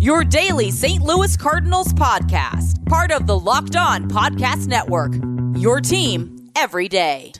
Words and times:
your 0.00 0.24
daily 0.24 0.70
St. 0.70 1.02
Louis 1.02 1.36
Cardinals 1.36 1.92
podcast, 1.92 2.84
part 2.86 3.12
of 3.12 3.26
the 3.26 3.38
Locked 3.38 3.76
On 3.76 4.08
Podcast 4.08 4.66
Network. 4.66 5.12
Your 5.60 5.82
team 5.82 6.50
every 6.56 6.88
day. 6.88 7.32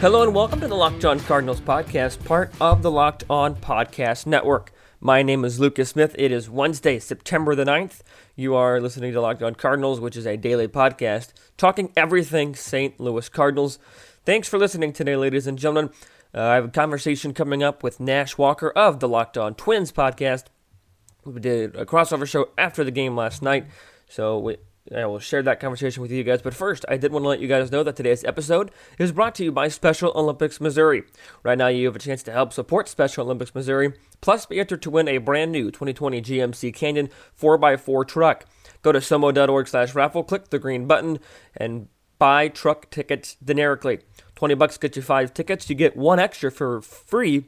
Hello 0.00 0.22
and 0.22 0.34
welcome 0.34 0.60
to 0.60 0.66
the 0.66 0.74
Locked 0.74 1.04
On 1.04 1.20
Cardinals 1.20 1.60
podcast, 1.60 2.24
part 2.24 2.50
of 2.58 2.80
the 2.80 2.90
Locked 2.90 3.24
On 3.28 3.54
Podcast 3.54 4.26
Network. 4.26 4.72
My 5.04 5.24
name 5.24 5.44
is 5.44 5.58
Lucas 5.58 5.88
Smith. 5.88 6.14
It 6.16 6.30
is 6.30 6.48
Wednesday, 6.48 7.00
September 7.00 7.56
the 7.56 7.64
9th. 7.64 8.02
You 8.36 8.54
are 8.54 8.80
listening 8.80 9.12
to 9.14 9.20
Locked 9.20 9.42
On 9.42 9.52
Cardinals, 9.52 9.98
which 9.98 10.16
is 10.16 10.28
a 10.28 10.36
daily 10.36 10.68
podcast 10.68 11.32
talking 11.56 11.92
everything 11.96 12.54
St. 12.54 13.00
Louis 13.00 13.28
Cardinals. 13.28 13.80
Thanks 14.24 14.46
for 14.46 14.60
listening 14.60 14.92
today, 14.92 15.16
ladies 15.16 15.48
and 15.48 15.58
gentlemen. 15.58 15.90
Uh, 16.32 16.42
I 16.42 16.54
have 16.54 16.66
a 16.66 16.68
conversation 16.68 17.34
coming 17.34 17.64
up 17.64 17.82
with 17.82 17.98
Nash 17.98 18.38
Walker 18.38 18.70
of 18.70 19.00
the 19.00 19.08
Locked 19.08 19.36
On 19.36 19.56
Twins 19.56 19.90
podcast. 19.90 20.44
We 21.24 21.40
did 21.40 21.74
a 21.74 21.84
crossover 21.84 22.24
show 22.24 22.50
after 22.56 22.84
the 22.84 22.92
game 22.92 23.16
last 23.16 23.42
night, 23.42 23.66
so 24.08 24.38
we, 24.38 24.58
I 24.94 25.06
will 25.06 25.18
share 25.18 25.42
that 25.42 25.60
conversation 25.60 26.02
with 26.02 26.10
you 26.10 26.22
guys. 26.22 26.42
But 26.42 26.54
first, 26.54 26.84
I 26.88 26.96
did 26.96 27.12
want 27.12 27.24
to 27.24 27.28
let 27.28 27.40
you 27.40 27.48
guys 27.48 27.72
know 27.72 27.82
that 27.82 27.96
today's 27.96 28.24
episode 28.24 28.70
is 28.98 29.12
brought 29.12 29.34
to 29.36 29.44
you 29.44 29.52
by 29.52 29.68
Special 29.68 30.12
Olympics 30.14 30.60
Missouri. 30.60 31.04
Right 31.42 31.56
now, 31.56 31.68
you 31.68 31.86
have 31.86 31.96
a 31.96 32.00
chance 32.00 32.22
to 32.24 32.32
help 32.32 32.52
support 32.52 32.88
Special 32.88 33.24
Olympics 33.24 33.54
Missouri, 33.54 33.94
plus 34.20 34.46
be 34.46 34.60
entered 34.60 34.82
to 34.82 34.90
win 34.90 35.08
a 35.08 35.18
brand 35.18 35.52
new 35.52 35.70
2020 35.70 36.20
GMC 36.20 36.74
Canyon 36.74 37.08
4x4 37.40 38.06
truck. 38.06 38.44
Go 38.82 38.92
to 38.92 38.98
somo.org 38.98 39.68
slash 39.68 39.94
raffle, 39.94 40.24
click 40.24 40.50
the 40.50 40.58
green 40.58 40.86
button, 40.86 41.18
and 41.56 41.88
buy 42.18 42.48
truck 42.48 42.90
tickets 42.90 43.36
generically. 43.42 44.00
20 44.34 44.54
bucks 44.54 44.76
gets 44.76 44.96
you 44.96 45.02
five 45.02 45.32
tickets. 45.32 45.70
You 45.70 45.76
get 45.76 45.96
one 45.96 46.18
extra 46.18 46.50
for 46.50 46.80
free 46.80 47.46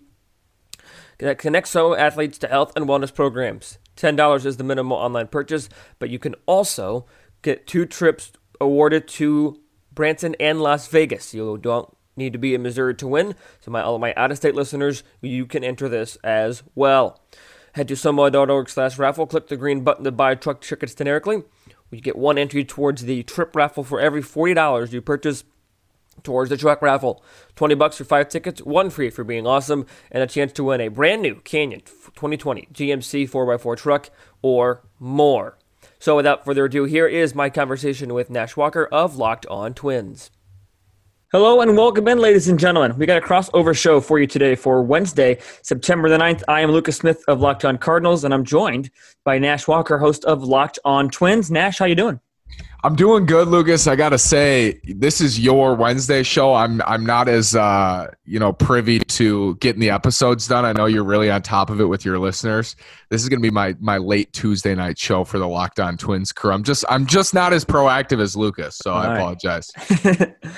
that 1.18 1.38
connects 1.38 1.70
so 1.70 1.94
athletes 1.94 2.38
to 2.38 2.48
health 2.48 2.72
and 2.76 2.86
wellness 2.86 3.14
programs. 3.14 3.78
$10 3.96 4.44
is 4.44 4.56
the 4.56 4.64
minimal 4.64 4.96
online 4.96 5.28
purchase, 5.28 5.68
but 5.98 6.10
you 6.10 6.18
can 6.18 6.34
also 6.46 7.06
get 7.44 7.66
two 7.66 7.86
trips 7.86 8.32
awarded 8.60 9.06
to 9.06 9.60
Branson 9.92 10.34
and 10.40 10.60
Las 10.60 10.88
Vegas. 10.88 11.32
You 11.32 11.58
don't 11.58 11.94
need 12.16 12.32
to 12.32 12.38
be 12.38 12.54
in 12.54 12.62
Missouri 12.62 12.94
to 12.96 13.06
win. 13.06 13.34
So 13.60 13.70
my 13.70 13.82
all 13.82 13.94
of 13.94 14.00
my 14.00 14.14
out-of-state 14.14 14.54
listeners, 14.54 15.04
you 15.20 15.46
can 15.46 15.62
enter 15.62 15.88
this 15.88 16.16
as 16.24 16.62
well. 16.74 17.20
Head 17.74 17.88
to 17.88 17.94
somo.org 17.94 18.68
slash 18.68 18.98
raffle, 18.98 19.26
click 19.26 19.48
the 19.48 19.56
green 19.56 19.82
button 19.82 20.04
to 20.04 20.12
buy 20.12 20.34
truck 20.34 20.60
tickets 20.60 20.94
generically. 20.94 21.42
You 21.90 22.00
get 22.00 22.16
one 22.16 22.38
entry 22.38 22.64
towards 22.64 23.02
the 23.02 23.22
trip 23.22 23.54
raffle 23.54 23.84
for 23.84 24.00
every 24.00 24.22
$40 24.22 24.92
you 24.92 25.00
purchase 25.00 25.44
towards 26.22 26.50
the 26.50 26.56
truck 26.56 26.82
raffle. 26.82 27.22
20 27.56 27.74
bucks 27.74 27.96
for 27.96 28.04
five 28.04 28.28
tickets, 28.28 28.62
one 28.62 28.90
free 28.90 29.10
for 29.10 29.24
being 29.24 29.46
awesome, 29.46 29.86
and 30.10 30.22
a 30.22 30.26
chance 30.26 30.52
to 30.52 30.64
win 30.64 30.80
a 30.80 30.88
brand 30.88 31.22
new 31.22 31.36
Canyon 31.36 31.80
2020 31.80 32.68
GMC 32.72 33.28
4x4 33.28 33.76
truck 33.76 34.10
or 34.42 34.82
more. 34.98 35.58
So 36.04 36.16
without 36.16 36.44
further 36.44 36.66
ado, 36.66 36.84
here 36.84 37.06
is 37.06 37.34
my 37.34 37.48
conversation 37.48 38.12
with 38.12 38.28
Nash 38.28 38.58
Walker 38.58 38.84
of 38.92 39.16
Locked 39.16 39.46
On 39.46 39.72
Twins. 39.72 40.30
Hello 41.32 41.62
and 41.62 41.78
welcome 41.78 42.06
in, 42.08 42.18
ladies 42.18 42.46
and 42.46 42.58
gentlemen. 42.58 42.98
We 42.98 43.06
got 43.06 43.16
a 43.16 43.26
crossover 43.26 43.74
show 43.74 44.02
for 44.02 44.18
you 44.18 44.26
today 44.26 44.54
for 44.54 44.82
Wednesday, 44.82 45.38
September 45.62 46.10
the 46.10 46.18
9th. 46.18 46.42
I 46.46 46.60
am 46.60 46.72
Lucas 46.72 46.98
Smith 46.98 47.24
of 47.26 47.40
Locked 47.40 47.64
On 47.64 47.78
Cardinals, 47.78 48.22
and 48.22 48.34
I'm 48.34 48.44
joined 48.44 48.90
by 49.24 49.38
Nash 49.38 49.66
Walker, 49.66 49.96
host 49.96 50.26
of 50.26 50.42
Locked 50.42 50.78
On 50.84 51.08
Twins. 51.08 51.50
Nash, 51.50 51.78
how 51.78 51.86
you 51.86 51.94
doing? 51.94 52.20
I'm 52.84 52.96
doing 52.96 53.24
good, 53.24 53.48
Lucas. 53.48 53.86
I 53.86 53.96
gotta 53.96 54.18
say, 54.18 54.78
this 54.84 55.22
is 55.22 55.40
your 55.40 55.74
Wednesday 55.74 56.22
show. 56.22 56.52
I'm 56.52 56.82
I'm 56.82 57.06
not 57.06 57.28
as 57.28 57.56
uh, 57.56 58.10
you 58.26 58.38
know 58.38 58.52
privy 58.52 58.98
to 58.98 59.54
getting 59.54 59.80
the 59.80 59.88
episodes 59.88 60.46
done. 60.46 60.66
I 60.66 60.74
know 60.74 60.84
you're 60.84 61.02
really 61.02 61.30
on 61.30 61.40
top 61.40 61.70
of 61.70 61.80
it 61.80 61.86
with 61.86 62.04
your 62.04 62.18
listeners. 62.18 62.76
This 63.08 63.22
is 63.22 63.30
gonna 63.30 63.40
be 63.40 63.50
my 63.50 63.74
my 63.80 63.96
late 63.96 64.34
Tuesday 64.34 64.74
night 64.74 64.98
show 64.98 65.24
for 65.24 65.38
the 65.38 65.48
Locked 65.48 65.80
On 65.80 65.96
Twins 65.96 66.30
crew. 66.30 66.52
I'm 66.52 66.62
just 66.62 66.84
I'm 66.90 67.06
just 67.06 67.32
not 67.32 67.54
as 67.54 67.64
proactive 67.64 68.20
as 68.20 68.36
Lucas, 68.36 68.76
so 68.76 68.92
All 68.92 68.98
I 68.98 69.06
right. 69.06 69.16
apologize. 69.16 69.72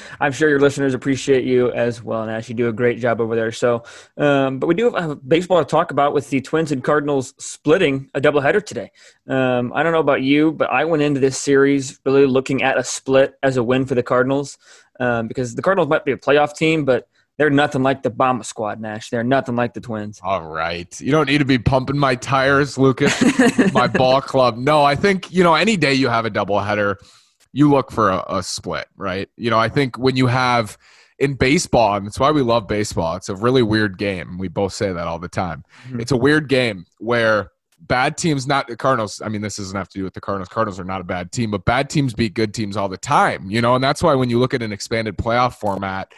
I'm 0.20 0.32
sure 0.32 0.48
your 0.48 0.59
listeners 0.59 0.94
appreciate 0.94 1.44
you 1.44 1.70
as 1.70 2.03
well, 2.03 2.22
and 2.22 2.31
actually 2.32 2.56
do 2.56 2.69
a 2.69 2.72
great 2.72 2.98
job 2.98 3.20
over 3.20 3.36
there. 3.36 3.53
So, 3.53 3.84
um, 4.16 4.59
but 4.59 4.66
we 4.66 4.75
do 4.75 4.91
have 4.91 5.20
baseball 5.28 5.60
to 5.60 5.65
talk 5.65 5.92
about 5.92 6.12
with 6.12 6.28
the 6.31 6.41
Twins 6.41 6.72
and 6.72 6.82
Cardinals 6.82 7.34
splitting 7.38 8.10
a 8.15 8.20
doubleheader 8.20 8.66
today. 8.66 8.91
Um, 9.28 9.72
I 9.72 9.84
don't 9.84 9.92
know 9.92 10.00
about 10.00 10.22
you, 10.22 10.50
but 10.50 10.70
I 10.70 10.84
went 10.84 11.04
into 11.04 11.20
this 11.20 11.38
series 11.38 12.00
really 12.04 12.16
really 12.16 12.31
looking 12.31 12.62
at 12.62 12.78
a 12.78 12.84
split 12.84 13.34
as 13.43 13.56
a 13.56 13.62
win 13.62 13.84
for 13.84 13.94
the 13.94 14.03
Cardinals 14.03 14.59
um, 15.00 15.28
because 15.28 15.54
the 15.54 15.62
Cardinals 15.62 15.88
might 15.88 16.04
be 16.04 16.12
a 16.12 16.16
playoff 16.16 16.56
team, 16.56 16.84
but 16.84 17.09
they're 17.38 17.50
nothing 17.50 17.82
like 17.82 18.03
the 18.03 18.10
Bomba 18.10 18.44
squad, 18.44 18.81
Nash. 18.81 19.10
They're 19.10 19.22
nothing 19.22 19.56
like 19.56 19.75
the 19.75 19.81
Twins. 19.81 20.21
All 20.22 20.47
right. 20.47 20.99
You 21.00 21.12
don't 21.12 21.27
need 21.27 21.38
to 21.38 21.44
be 21.44 21.59
pumping 21.59 21.99
my 21.99 22.15
tires, 22.15 22.78
Lucas, 22.78 23.15
my 23.75 23.87
ball 23.94 24.22
club. 24.22 24.56
No, 24.56 24.82
I 24.82 24.94
think, 24.97 25.31
you 25.32 25.44
know, 25.44 25.54
any 25.54 25.77
day 25.77 25.93
you 25.93 26.09
have 26.09 26.25
a 26.25 26.31
doubleheader, 26.31 26.97
you 27.53 27.71
look 27.71 27.93
for 27.93 28.10
a, 28.10 28.25
a 28.28 28.43
split, 28.43 28.87
right? 28.97 29.28
You 29.37 29.50
know, 29.50 29.59
I 29.59 29.69
think 29.69 29.98
when 29.98 30.16
you 30.16 30.28
have 30.28 30.78
in 31.19 31.34
baseball, 31.34 31.97
and 31.97 32.06
that's 32.06 32.19
why 32.19 32.31
we 32.31 32.41
love 32.41 32.66
baseball, 32.66 33.16
it's 33.16 33.28
a 33.28 33.37
really 33.37 33.62
weird 33.62 33.98
game. 33.98 34.38
We 34.38 34.48
both 34.48 34.72
say 34.72 34.93
that 34.93 35.06
all 35.06 35.19
the 35.19 35.28
time. 35.28 35.65
Mm-hmm. 35.88 36.00
It's 36.00 36.12
a 36.12 36.16
weird 36.16 36.48
game 36.48 36.87
where 36.98 37.50
bad 37.81 38.16
teams, 38.16 38.47
not 38.47 38.69
the 38.69 38.76
Cardinals. 38.76 39.20
I 39.20 39.28
mean, 39.28 39.42
this 39.42 39.56
doesn't 39.56 39.76
have 39.76 39.88
to 39.91 39.98
do 39.98 40.04
with 40.04 40.14
the 40.14 40.20
Cardinals. 40.20 40.48
Cardinals 40.48 40.81
are 40.81 40.84
not 40.84 41.00
a 41.00 41.04
bad 41.04 41.32
team, 41.32 41.50
but 41.50 41.64
bad 41.64 41.91
teams 41.91 42.14
beat 42.14 42.34
good 42.34 42.54
teams 42.54 42.76
all 42.76 42.89
the 42.89 42.97
time, 42.97 43.50
you 43.50 43.60
know, 43.60 43.74
and 43.74 43.84
that's 43.84 44.03
why 44.03 44.15
when 44.15 44.30
you 44.30 44.39
look 44.39 44.54
at 44.54 44.62
an 44.62 44.72
expanded 44.72 45.16
playoff 45.16 45.54
format, 45.54 46.12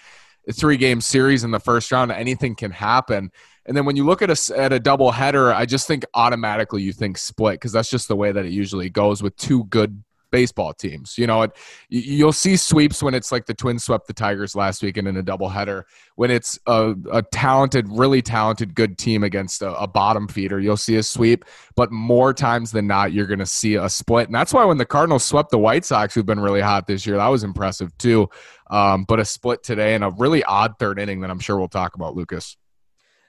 a 0.49 0.53
three 0.53 0.77
game 0.77 1.01
series 1.01 1.45
in 1.45 1.51
the 1.51 1.61
first 1.61 1.91
round, 1.93 2.11
anything 2.13 2.55
can 2.55 2.71
happen. 2.71 3.31
And 3.67 3.77
then 3.77 3.85
when 3.85 3.97
you 3.97 4.07
look 4.07 4.23
at 4.23 4.31
a, 4.31 4.59
at 4.59 4.73
a 4.73 4.81
double 4.81 5.11
header, 5.11 5.53
I 5.53 5.67
just 5.67 5.87
think 5.87 6.07
automatically 6.15 6.83
you 6.83 6.93
think 6.93 7.19
split 7.19 7.57
because 7.57 7.73
that's 7.73 7.91
just 7.91 8.09
the 8.09 8.17
way 8.17 8.33
that 8.33 8.47
it 8.47 8.53
usually 8.53 8.89
goes 8.89 9.23
with 9.23 9.37
two 9.37 9.65
good 9.65 10.03
baseball 10.31 10.73
teams. 10.73 11.17
You 11.19 11.27
know, 11.27 11.43
it, 11.43 11.57
you'll 11.89 12.33
see 12.33 12.57
sweeps 12.57 13.03
when 13.03 13.15
it's 13.15 13.33
like 13.33 13.47
the 13.47 13.55
Twins 13.55 13.85
swept 13.85 14.07
the 14.07 14.13
Tigers 14.13 14.55
last 14.55 14.83
weekend 14.83 15.09
in 15.09 15.17
a 15.17 15.23
doubleheader. 15.23 15.85
When 16.17 16.31
it's 16.31 16.59
a, 16.67 16.95
a 17.13 17.23
talented, 17.23 17.87
really 17.89 18.23
talented, 18.23 18.75
good 18.75 18.99
team 18.99 19.25
against 19.25 19.63
a, 19.63 19.73
a, 19.75 19.87
bottom 19.87 20.29
feeder, 20.29 20.61
you'll 20.61 20.77
see 20.77 20.97
a 20.97 21.03
sweep. 21.03 21.45
But 21.77 21.91
more 21.93 22.35
times 22.35 22.73
than 22.73 22.87
not, 22.87 23.13
you're 23.13 23.27
going 23.27 23.39
to 23.39 23.47
see 23.47 23.77
a 23.77 23.89
split. 23.89 24.27
And 24.27 24.35
that's 24.35 24.53
why 24.53 24.65
when 24.65 24.79
the 24.79 24.87
Cardinals 24.87 25.25
swept 25.25 25.51
the 25.51 25.59
White 25.59 25.85
Sox, 25.85 26.15
who've 26.15 26.27
been 26.27 26.41
really 26.41 26.61
hot 26.61 26.87
this 26.87 27.07
year, 27.07 27.17
that 27.17 27.29
was 27.29 27.45
impressive 27.45 27.97
too. 27.99 28.29
Um, 28.71 29.05
but 29.05 29.19
a 29.21 29.25
split 29.25 29.63
today 29.63 29.95
and 29.95 30.05
a 30.05 30.11
really 30.11 30.45
odd 30.45 30.75
third 30.79 30.99
inning 30.99 31.21
that 31.21 31.31
I'm 31.31 31.41
sure 31.41 31.59
we'll 31.59 31.69
talk 31.69 31.95
about, 31.95 32.15
Lucas. 32.15 32.57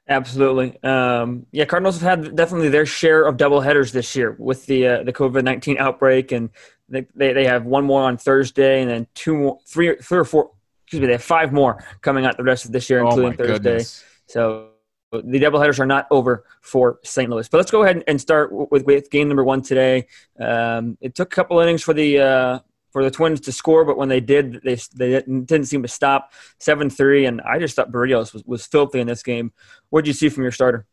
Absolutely. 0.09 0.81
Um, 0.83 1.45
yeah, 1.51 1.65
Cardinals 1.65 2.01
have 2.01 2.25
had 2.25 2.35
definitely 2.35 2.69
their 2.69 2.87
share 2.87 3.25
of 3.25 3.37
double 3.37 3.61
headers 3.61 3.91
this 3.91 4.15
year 4.15 4.35
with 4.39 4.65
the 4.65 4.87
uh, 4.87 5.03
the 5.03 5.13
COVID 5.13 5.43
nineteen 5.43 5.77
outbreak 5.77 6.31
and 6.31 6.49
They, 6.89 7.05
they, 7.15 7.33
they 7.33 7.45
have 7.45 7.65
one 7.65 7.85
more 7.85 8.03
on 8.03 8.17
Thursday, 8.17 8.81
and 8.81 8.89
then 8.89 9.07
two 9.13 9.35
more, 9.35 9.59
three, 9.67 9.95
three 9.97 10.19
or 10.19 10.25
four. 10.25 10.51
Excuse 10.85 11.01
me, 11.01 11.07
they 11.07 11.13
have 11.13 11.23
five 11.23 11.53
more 11.53 11.83
coming 12.01 12.25
out 12.25 12.35
the 12.37 12.43
rest 12.43 12.65
of 12.65 12.71
this 12.71 12.89
year, 12.89 13.03
Oh 13.03 13.09
including 13.09 13.33
Thursday. 13.37 13.53
goodness. 13.53 14.03
So 14.27 14.69
the 15.11 15.39
doubleheaders 15.39 15.79
are 15.79 15.85
not 15.85 16.07
over 16.11 16.45
for 16.61 16.99
St. 17.03 17.29
Louis. 17.29 17.47
But 17.47 17.57
let's 17.57 17.71
go 17.71 17.83
ahead 17.83 18.03
and 18.07 18.19
start 18.19 18.51
with, 18.51 18.83
with 18.85 19.09
game 19.09 19.27
number 19.27 19.43
one 19.43 19.61
today. 19.61 20.07
Um, 20.39 20.97
it 21.01 21.15
took 21.15 21.31
a 21.31 21.35
couple 21.35 21.59
innings 21.59 21.83
for 21.83 21.93
the 21.93 22.19
uh, 22.19 22.59
for 22.91 23.03
the 23.03 23.11
Twins 23.11 23.41
to 23.41 23.51
score, 23.51 23.85
but 23.85 23.97
when 23.97 24.09
they 24.09 24.19
did, 24.19 24.61
they 24.63 24.75
they 24.95 25.09
didn't, 25.09 25.45
didn't 25.45 25.67
seem 25.67 25.81
to 25.83 25.87
stop. 25.87 26.33
Seven 26.59 26.89
three, 26.89 27.25
and 27.25 27.41
I 27.41 27.59
just 27.59 27.75
thought 27.75 27.91
Berrios 27.91 28.33
was, 28.33 28.43
was 28.45 28.65
filthy 28.65 28.99
in 28.99 29.07
this 29.07 29.23
game. 29.23 29.51
What 29.89 30.05
did 30.05 30.09
you 30.09 30.13
see 30.13 30.29
from 30.29 30.43
your 30.43 30.51
starter? 30.51 30.85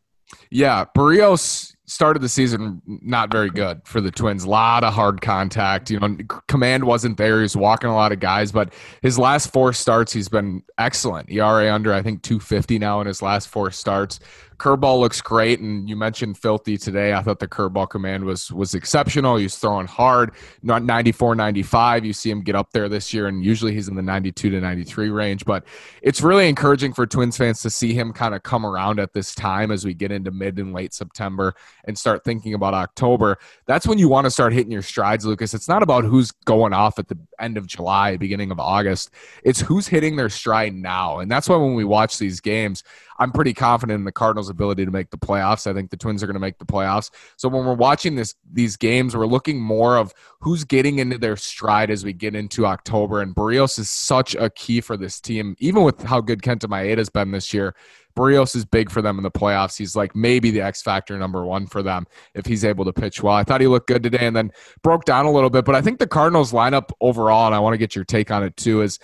Yeah, 0.51 0.85
Berrios 0.95 1.75
started 1.87 2.21
the 2.21 2.29
season 2.29 2.81
not 2.85 3.31
very 3.31 3.49
good 3.49 3.81
for 3.85 4.01
the 4.01 4.11
Twins. 4.11 4.43
A 4.43 4.49
lot 4.49 4.83
of 4.83 4.93
hard 4.93 5.21
contact. 5.21 5.89
You 5.89 5.99
know, 5.99 6.17
command 6.47 6.83
wasn't 6.83 7.17
there. 7.17 7.37
He 7.37 7.43
was 7.43 7.55
walking 7.55 7.89
a 7.89 7.95
lot 7.95 8.11
of 8.11 8.19
guys, 8.19 8.51
but 8.51 8.73
his 9.01 9.17
last 9.17 9.51
four 9.53 9.71
starts, 9.71 10.11
he's 10.11 10.27
been 10.27 10.63
excellent. 10.77 11.31
ERA 11.31 11.73
under, 11.73 11.93
I 11.93 12.01
think, 12.01 12.23
250 12.23 12.77
now 12.77 12.99
in 12.99 13.07
his 13.07 13.21
last 13.21 13.47
four 13.47 13.71
starts. 13.71 14.19
Curveball 14.57 14.99
looks 14.99 15.21
great, 15.21 15.59
and 15.59 15.87
you 15.87 15.95
mentioned 15.95 16.37
filthy 16.37 16.77
today. 16.77 17.13
I 17.13 17.21
thought 17.21 17.39
the 17.39 17.47
curveball 17.47 17.89
command 17.89 18.25
was 18.25 18.51
was 18.51 18.73
exceptional. 18.73 19.37
He's 19.37 19.55
throwing 19.55 19.85
hard, 19.85 20.31
not 20.63 20.83
94, 20.83 21.35
95. 21.35 22.05
You 22.05 22.13
see 22.13 22.31
him 22.31 22.41
get 22.41 22.55
up 22.55 22.71
there 22.71 22.89
this 22.89 23.13
year, 23.13 23.27
and 23.27 23.43
usually 23.45 23.73
he's 23.73 23.87
in 23.87 23.95
the 23.95 24.01
92 24.01 24.49
to 24.49 24.59
93 24.59 25.09
range. 25.09 25.45
But 25.45 25.65
it's 26.01 26.21
really 26.21 26.49
encouraging 26.49 26.93
for 26.93 27.05
Twins 27.05 27.37
fans 27.37 27.61
to 27.61 27.69
see 27.69 27.93
him 27.93 28.11
kind 28.13 28.33
of 28.33 28.41
come 28.43 28.65
around 28.65 28.99
at 28.99 29.13
this 29.13 29.35
time 29.35 29.71
as 29.71 29.85
we 29.85 29.93
get 29.93 30.11
into 30.11 30.31
mid 30.31 30.57
and 30.57 30.73
late 30.73 30.93
September 30.93 31.53
and 31.85 31.97
start 31.97 32.23
thinking 32.23 32.55
about 32.55 32.73
October. 32.73 33.37
That's 33.67 33.85
when 33.85 33.99
you 33.99 34.09
want 34.09 34.25
to 34.25 34.31
start 34.31 34.53
hitting 34.53 34.71
your 34.71 34.81
strides, 34.81 35.25
Lucas. 35.25 35.53
It's 35.53 35.67
not 35.67 35.83
about 35.83 36.03
who's 36.03 36.31
going 36.31 36.73
off 36.73 36.97
at 36.97 37.07
the 37.07 37.17
end 37.39 37.57
of 37.57 37.67
July, 37.67 38.17
beginning 38.17 38.51
of 38.51 38.59
August. 38.59 39.11
It's 39.43 39.59
who's 39.59 39.87
hitting 39.87 40.15
their 40.15 40.29
stride 40.29 40.73
now. 40.73 41.19
And 41.19 41.29
that's 41.29 41.47
why 41.47 41.57
when 41.57 41.75
we 41.75 41.83
watch 41.83 42.17
these 42.17 42.39
games, 42.39 42.83
I'm 43.19 43.31
pretty 43.31 43.53
confident 43.53 43.99
in 43.99 44.05
the 44.05 44.11
Cardinals' 44.11 44.49
ability 44.49 44.85
to 44.85 44.91
make 44.91 45.09
the 45.09 45.17
playoffs. 45.17 45.67
I 45.67 45.73
think 45.73 45.89
the 45.89 45.97
Twins 45.97 46.21
are 46.23 46.27
going 46.27 46.35
to 46.35 46.39
make 46.39 46.59
the 46.59 46.65
playoffs. 46.65 47.09
So 47.35 47.49
when 47.49 47.65
we're 47.65 47.73
watching 47.73 48.15
this 48.15 48.35
these 48.51 48.77
games, 48.77 49.15
we're 49.15 49.25
looking 49.25 49.59
more 49.59 49.97
of 49.97 50.13
who's 50.39 50.63
getting 50.63 50.99
into 50.99 51.17
their 51.17 51.35
stride 51.35 51.89
as 51.89 52.03
we 52.03 52.13
get 52.13 52.35
into 52.35 52.65
October. 52.65 53.21
And 53.21 53.35
Berrios 53.35 53.79
is 53.79 53.89
such 53.89 54.35
a 54.35 54.49
key 54.49 54.81
for 54.81 54.97
this 54.97 55.19
team, 55.19 55.55
even 55.59 55.83
with 55.83 56.01
how 56.03 56.21
good 56.21 56.41
Kenta 56.41 56.65
Maeda 56.65 56.97
has 56.97 57.09
been 57.09 57.31
this 57.31 57.53
year. 57.53 57.75
Berrios 58.17 58.55
is 58.55 58.65
big 58.65 58.89
for 58.89 59.01
them 59.01 59.17
in 59.17 59.23
the 59.23 59.31
playoffs. 59.31 59.77
He's 59.77 59.95
like 59.95 60.15
maybe 60.15 60.49
the 60.49 60.61
X 60.61 60.81
factor 60.81 61.17
number 61.19 61.45
one 61.45 61.67
for 61.67 61.83
them 61.83 62.07
if 62.33 62.47
he's 62.47 62.65
able 62.65 62.83
to 62.85 62.91
pitch 62.91 63.21
well. 63.21 63.35
I 63.35 63.43
thought 63.43 63.61
he 63.61 63.67
looked 63.67 63.87
good 63.87 64.01
today 64.01 64.25
and 64.25 64.35
then 64.35 64.51
broke 64.81 65.05
down 65.05 65.25
a 65.25 65.31
little 65.31 65.51
bit. 65.51 65.65
But 65.65 65.75
I 65.75 65.81
think 65.81 65.99
the 65.99 66.07
Cardinals 66.07 66.51
lineup 66.51 66.89
overall, 66.99 67.45
and 67.45 67.53
I 67.53 67.59
want 67.59 67.75
to 67.75 67.77
get 67.77 67.95
your 67.95 68.05
take 68.05 68.31
on 68.31 68.43
it 68.43 68.57
too, 68.57 68.81
is 68.81 68.97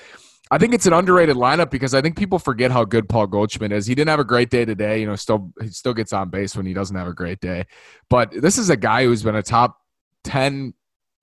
I 0.53 0.59
think 0.59 0.75
it's 0.75 0.85
an 0.85 0.93
underrated 0.93 1.35
lineup 1.35 1.71
because 1.71 1.95
I 1.95 2.01
think 2.03 2.15
people 2.15 2.37
forget 2.37 2.69
how 2.69 2.85
good 2.85 3.09
Paul 3.09 3.25
Goldschmidt 3.25 3.71
is. 3.71 3.87
He 3.87 3.95
didn't 3.95 4.09
have 4.09 4.19
a 4.19 4.23
great 4.23 4.51
day 4.51 4.65
today. 4.65 4.99
You 4.99 5.07
know, 5.07 5.15
still 5.15 5.51
he 5.59 5.69
still 5.69 5.95
gets 5.95 6.13
on 6.13 6.29
base 6.29 6.55
when 6.55 6.67
he 6.67 6.75
doesn't 6.75 6.95
have 6.95 7.07
a 7.07 7.13
great 7.13 7.39
day. 7.39 7.65
But 8.07 8.31
this 8.39 8.59
is 8.59 8.69
a 8.69 8.77
guy 8.77 9.05
who's 9.05 9.23
been 9.23 9.35
a 9.35 9.41
top 9.41 9.79
10, 10.25 10.75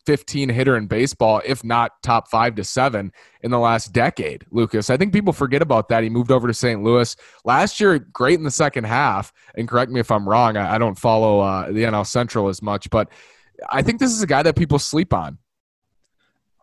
15 0.04 0.48
hitter 0.48 0.76
in 0.76 0.88
baseball, 0.88 1.42
if 1.46 1.62
not 1.62 1.92
top 2.02 2.28
five 2.28 2.56
to 2.56 2.64
seven 2.64 3.12
in 3.42 3.52
the 3.52 3.58
last 3.60 3.92
decade, 3.92 4.46
Lucas. 4.50 4.90
I 4.90 4.96
think 4.96 5.12
people 5.12 5.32
forget 5.32 5.62
about 5.62 5.90
that. 5.90 6.02
He 6.02 6.10
moved 6.10 6.32
over 6.32 6.48
to 6.48 6.54
St. 6.54 6.82
Louis 6.82 7.14
last 7.44 7.78
year, 7.78 8.00
great 8.00 8.36
in 8.36 8.42
the 8.42 8.50
second 8.50 8.82
half. 8.82 9.32
And 9.54 9.68
correct 9.68 9.92
me 9.92 10.00
if 10.00 10.10
I'm 10.10 10.28
wrong, 10.28 10.56
I, 10.56 10.74
I 10.74 10.78
don't 10.78 10.98
follow 10.98 11.38
uh, 11.38 11.66
the 11.70 11.84
NL 11.84 12.04
Central 12.04 12.48
as 12.48 12.62
much, 12.62 12.90
but 12.90 13.08
I 13.70 13.82
think 13.82 14.00
this 14.00 14.10
is 14.10 14.22
a 14.22 14.26
guy 14.26 14.42
that 14.42 14.56
people 14.56 14.80
sleep 14.80 15.14
on. 15.14 15.38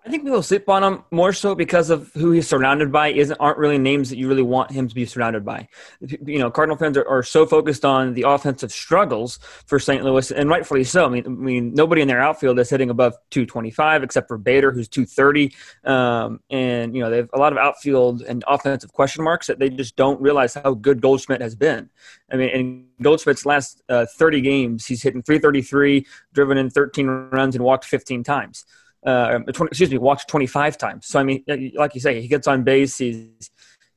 I 0.07 0.09
think 0.09 0.24
people 0.24 0.42
sleep 0.42 0.69
on 0.69 0.86
him 0.86 1.04
more 1.12 1.33
so 1.33 1.54
because 1.54 1.89
of 1.89 2.09
who 2.13 2.31
he's 2.31 2.48
surrounded 2.48 2.94
by. 2.94 3.09
Isn't 3.09 3.36
aren't 3.42 3.57
really 3.57 3.77
names 3.77 4.09
that 4.09 4.18
you 4.18 4.30
really 4.30 4.42
want 4.42 4.71
him 4.71 4.88
to 4.88 4.95
be 4.95 5.06
surrounded 5.06 5.44
by. 5.44 5.68
You 6.00 6.39
know, 6.39 6.50
Cardinal 6.50 6.77
fans 6.77 6.95
are, 6.95 7.06
are 7.09 7.24
so 7.24 7.45
focused 7.45 7.83
on 7.83 8.13
the 8.13 8.21
offensive 8.21 8.71
struggles 8.71 9.38
for 9.65 9.80
St. 9.80 10.06
Louis, 10.06 10.31
and 10.31 10.50
rightfully 10.50 10.86
so. 10.86 11.06
I 11.06 11.09
mean, 11.09 11.25
I 11.25 11.30
mean, 11.30 11.74
nobody 11.74 12.01
in 12.01 12.07
their 12.07 12.21
outfield 12.21 12.57
is 12.57 12.69
hitting 12.69 12.89
above 12.89 13.15
225 13.31 14.01
except 14.01 14.30
for 14.30 14.38
Bader, 14.38 14.71
who's 14.71 14.88
230. 14.88 15.54
Um, 15.83 16.39
and 16.50 16.95
you 16.95 17.01
know, 17.01 17.09
they 17.09 17.18
have 17.18 17.30
a 17.33 17.39
lot 17.39 17.51
of 17.51 17.57
outfield 17.57 18.21
and 18.21 18.45
offensive 18.48 18.94
question 18.94 19.25
marks 19.25 19.48
that 19.48 19.59
they 19.59 19.69
just 19.69 19.98
don't 19.98 20.21
realize 20.21 20.54
how 20.54 20.74
good 20.74 21.01
Goldschmidt 21.01 21.42
has 21.42 21.54
been. 21.54 21.89
I 22.31 22.38
mean, 22.38 22.50
in 22.50 22.86
Goldschmidt's 23.01 23.45
last 23.45 23.83
uh, 23.89 24.06
30 24.06 24.39
games, 24.39 24.86
he's 24.86 25.04
hitting 25.04 25.21
333, 25.21 26.06
driven 26.31 26.57
in 26.57 26.69
13 26.69 27.07
runs, 27.07 27.56
and 27.56 27.63
walked 27.65 27.83
15 27.83 28.24
times 28.24 28.65
uh, 29.05 29.39
20, 29.39 29.69
excuse 29.69 29.91
me, 29.91 29.97
walked 29.97 30.27
25 30.27 30.77
times. 30.77 31.07
So 31.07 31.19
I 31.19 31.23
mean, 31.23 31.44
like 31.75 31.95
you 31.95 32.01
say, 32.01 32.21
he 32.21 32.27
gets 32.27 32.47
on 32.47 32.63
base. 32.63 32.97
He's 32.97 33.51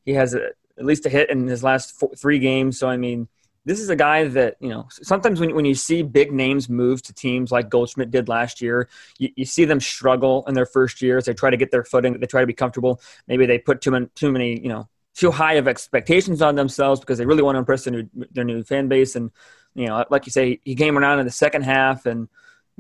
he 0.05 0.15
has 0.15 0.35
a, 0.35 0.51
at 0.79 0.85
least 0.85 1.07
a 1.07 1.09
hit 1.09 1.31
in 1.31 1.47
his 1.47 1.63
last 1.63 1.99
four, 1.99 2.11
three 2.17 2.39
games. 2.39 2.79
So 2.79 2.89
I 2.89 2.97
mean, 2.97 3.29
this 3.65 3.81
is 3.81 3.91
a 3.91 3.97
guy 3.97 4.25
that 4.29 4.57
you 4.61 4.69
know. 4.69 4.87
Sometimes 4.91 5.41
when 5.41 5.55
when 5.55 5.65
you 5.65 5.75
see 5.75 6.03
big 6.03 6.33
names 6.33 6.69
move 6.69 7.03
to 7.03 7.13
teams 7.13 7.53
like 7.53 7.69
Goldschmidt 7.69 8.11
did 8.11 8.29
last 8.29 8.61
year, 8.61 8.89
you, 9.19 9.31
you 9.37 9.45
see 9.45 9.65
them 9.65 9.81
struggle 9.81 10.45
in 10.49 10.55
their 10.55 10.67
first 10.67 11.03
years. 11.03 11.25
They 11.25 11.35
try 11.35 11.51
to 11.51 11.57
get 11.57 11.71
their 11.71 11.85
footing. 11.85 12.19
They 12.19 12.27
try 12.27 12.41
to 12.41 12.47
be 12.47 12.55
comfortable. 12.55 13.01
Maybe 13.27 13.47
they 13.47 13.59
put 13.59 13.81
too 13.81 13.91
many 13.91 14.07
too 14.15 14.33
many 14.33 14.61
you 14.61 14.69
know 14.69 14.89
too 15.15 15.31
high 15.31 15.55
of 15.55 15.69
expectations 15.69 16.41
on 16.41 16.55
themselves 16.55 17.01
because 17.01 17.19
they 17.19 17.27
really 17.27 17.43
want 17.43 17.57
to 17.57 17.59
impress 17.59 17.85
their 17.85 17.93
new, 17.93 18.09
their 18.31 18.45
new 18.45 18.63
fan 18.63 18.89
base. 18.89 19.17
And 19.17 19.31
you 19.75 19.87
know, 19.87 20.05
like 20.11 20.27
you 20.27 20.33
say, 20.33 20.61
he 20.65 20.75
came 20.75 20.97
around 20.97 21.19
in 21.19 21.27
the 21.27 21.33
second 21.33 21.63
half 21.63 22.07
and 22.07 22.29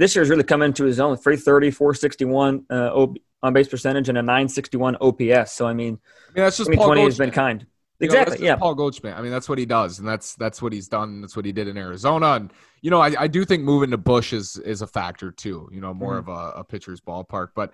this 0.00 0.16
year's 0.16 0.30
really 0.30 0.42
come 0.42 0.62
into 0.62 0.84
his 0.84 0.98
own 0.98 1.16
330 1.16 1.70
461 1.70 2.66
uh, 2.70 3.06
on 3.42 3.52
base 3.52 3.68
percentage 3.68 4.08
and 4.08 4.18
a 4.18 4.22
961 4.22 4.96
ops 5.00 5.52
so 5.52 5.66
i 5.66 5.72
mean, 5.72 5.98
I 6.28 6.32
mean 6.32 6.44
that's 6.44 6.56
just 6.56 6.68
2020 6.70 7.02
has 7.02 7.18
been 7.18 7.30
kind 7.30 7.60
You 8.00 8.08
know, 8.08 8.12
exactly 8.14 8.30
that's 8.32 8.42
yeah 8.42 8.56
Paul 8.56 8.74
Goldschmidt. 8.74 9.14
I 9.16 9.20
mean, 9.20 9.30
that's 9.30 9.48
what 9.48 9.58
he 9.58 9.66
does, 9.66 9.98
and 9.98 10.08
that's 10.08 10.34
that's 10.36 10.62
what 10.62 10.72
he's 10.72 10.88
done. 10.88 11.20
That's 11.20 11.36
what 11.36 11.44
he 11.44 11.52
did 11.52 11.68
in 11.68 11.76
Arizona, 11.76 12.28
and 12.32 12.50
you 12.80 12.90
know, 12.90 12.98
I, 12.98 13.14
I 13.24 13.26
do 13.26 13.44
think 13.44 13.62
moving 13.62 13.90
to 13.90 13.98
Busch 13.98 14.32
is 14.32 14.56
is 14.56 14.80
a 14.80 14.86
factor 14.86 15.30
too. 15.30 15.68
You 15.70 15.82
know, 15.82 15.92
more 15.92 16.14
Mhm. 16.14 16.20
of 16.20 16.28
a, 16.28 16.60
a 16.60 16.64
pitcher's 16.64 17.00
ballpark, 17.00 17.48
but. 17.54 17.72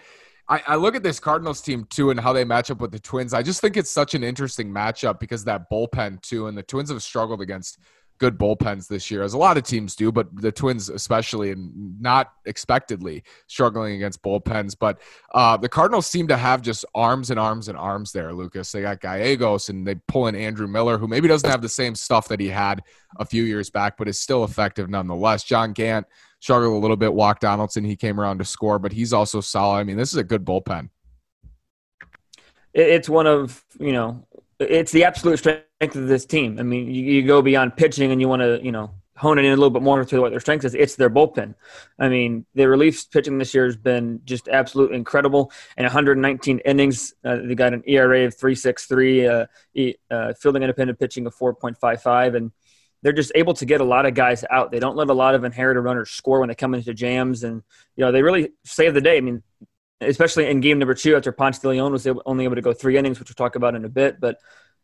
I, 0.48 0.62
I 0.64 0.76
look 0.76 0.94
at 0.94 1.02
this 1.02 1.18
Cardinals 1.18 1.60
team 1.60 1.86
too 1.90 2.10
and 2.10 2.20
how 2.20 2.32
they 2.32 2.44
match 2.44 2.70
up 2.70 2.80
with 2.80 2.92
the 2.92 3.00
Twins. 3.00 3.34
I 3.34 3.42
just 3.42 3.60
think 3.60 3.76
it's 3.76 3.90
such 3.90 4.14
an 4.14 4.22
interesting 4.22 4.72
matchup 4.72 5.18
because 5.18 5.42
that 5.42 5.68
bullpen 5.68 6.22
too, 6.22 6.46
and 6.46 6.56
the 6.56 6.62
Twins 6.62 6.88
have 6.88 7.02
struggled 7.02 7.40
against 7.40 7.80
good 8.18 8.38
bullpens 8.38 8.88
this 8.88 9.10
year, 9.10 9.22
as 9.22 9.34
a 9.34 9.38
lot 9.38 9.56
of 9.56 9.64
teams 9.64 9.94
do, 9.94 10.10
but 10.10 10.34
the 10.34 10.52
Twins 10.52 10.88
especially, 10.88 11.50
and 11.50 12.00
not 12.00 12.32
expectedly 12.44 13.22
struggling 13.46 13.94
against 13.94 14.22
bullpens. 14.22 14.76
But 14.78 15.00
uh, 15.34 15.56
the 15.56 15.68
Cardinals 15.68 16.06
seem 16.06 16.28
to 16.28 16.36
have 16.36 16.62
just 16.62 16.84
arms 16.94 17.30
and 17.30 17.38
arms 17.38 17.68
and 17.68 17.76
arms 17.76 18.12
there, 18.12 18.32
Lucas. 18.32 18.72
They 18.72 18.82
got 18.82 19.00
Gallegos 19.00 19.68
and 19.68 19.86
they 19.86 19.96
pull 20.08 20.26
in 20.26 20.34
Andrew 20.34 20.66
Miller, 20.66 20.98
who 20.98 21.08
maybe 21.08 21.28
doesn't 21.28 21.50
have 21.50 21.62
the 21.62 21.68
same 21.68 21.94
stuff 21.94 22.28
that 22.28 22.40
he 22.40 22.48
had 22.48 22.82
a 23.18 23.24
few 23.24 23.44
years 23.44 23.70
back, 23.70 23.96
but 23.96 24.08
is 24.08 24.20
still 24.20 24.44
effective 24.44 24.88
nonetheless. 24.88 25.44
John 25.44 25.72
Gant 25.72 26.06
struggled 26.40 26.74
a 26.74 26.78
little 26.78 26.96
bit. 26.96 27.12
Walk 27.12 27.40
Donaldson, 27.40 27.84
he 27.84 27.96
came 27.96 28.20
around 28.20 28.38
to 28.38 28.44
score, 28.44 28.78
but 28.78 28.92
he's 28.92 29.12
also 29.12 29.40
solid. 29.40 29.78
I 29.78 29.84
mean, 29.84 29.96
this 29.96 30.12
is 30.12 30.18
a 30.18 30.24
good 30.24 30.44
bullpen. 30.44 30.90
It's 32.76 33.08
one 33.08 33.26
of 33.26 33.64
you 33.80 33.92
know 33.92 34.25
it's 34.58 34.92
the 34.92 35.04
absolute 35.04 35.38
strength 35.38 35.64
of 35.80 36.06
this 36.08 36.26
team 36.26 36.58
i 36.58 36.62
mean 36.62 36.86
you, 36.86 37.02
you 37.02 37.26
go 37.26 37.42
beyond 37.42 37.76
pitching 37.76 38.12
and 38.12 38.20
you 38.20 38.28
want 38.28 38.42
to 38.42 38.60
you 38.62 38.72
know 38.72 38.90
hone 39.16 39.38
it 39.38 39.44
in 39.46 39.52
a 39.52 39.56
little 39.56 39.70
bit 39.70 39.82
more 39.82 40.04
to 40.04 40.20
what 40.20 40.30
their 40.30 40.40
strength 40.40 40.64
is 40.64 40.74
it's 40.74 40.96
their 40.96 41.10
bullpen 41.10 41.54
i 41.98 42.08
mean 42.08 42.44
the 42.54 42.66
relief 42.68 43.10
pitching 43.10 43.38
this 43.38 43.54
year 43.54 43.64
has 43.64 43.76
been 43.76 44.20
just 44.24 44.48
absolutely 44.48 44.96
incredible 44.96 45.50
in 45.76 45.84
119 45.84 46.58
innings 46.60 47.14
uh, 47.24 47.36
they 47.36 47.54
got 47.54 47.72
an 47.72 47.82
era 47.86 48.24
of 48.24 48.34
363 48.34 49.26
uh, 49.26 49.46
uh, 50.10 50.32
fielding 50.34 50.62
independent 50.62 50.98
pitching 50.98 51.26
of 51.26 51.34
4.55 51.34 52.36
and 52.36 52.52
they're 53.02 53.12
just 53.12 53.32
able 53.34 53.54
to 53.54 53.64
get 53.64 53.80
a 53.80 53.84
lot 53.84 54.04
of 54.04 54.14
guys 54.14 54.44
out. 54.50 54.72
They 54.72 54.80
don't 54.80 54.96
let 54.96 55.10
a 55.10 55.14
lot 55.14 55.36
of 55.36 55.44
inherited 55.44 55.80
runners 55.80 56.10
score 56.10 56.40
when 56.40 56.48
they 56.48 56.56
come 56.56 56.74
into 56.74 56.92
jams, 56.92 57.44
and 57.44 57.62
you 57.94 58.04
know 58.04 58.10
they 58.10 58.20
really 58.20 58.50
save 58.64 58.94
the 58.94 59.00
day. 59.00 59.16
I 59.16 59.20
mean, 59.20 59.44
especially 60.00 60.46
in 60.46 60.60
game 60.60 60.78
number 60.78 60.94
two 60.94 61.16
after 61.16 61.32
Ponce 61.32 61.58
de 61.58 61.68
Leon 61.68 61.92
was 61.92 62.06
able, 62.06 62.22
only 62.26 62.44
able 62.44 62.56
to 62.56 62.62
go 62.62 62.72
three 62.72 62.96
innings, 62.96 63.18
which 63.18 63.28
we'll 63.30 63.34
talk 63.34 63.56
about 63.56 63.74
in 63.74 63.84
a 63.84 63.88
bit. 63.88 64.20
But 64.20 64.38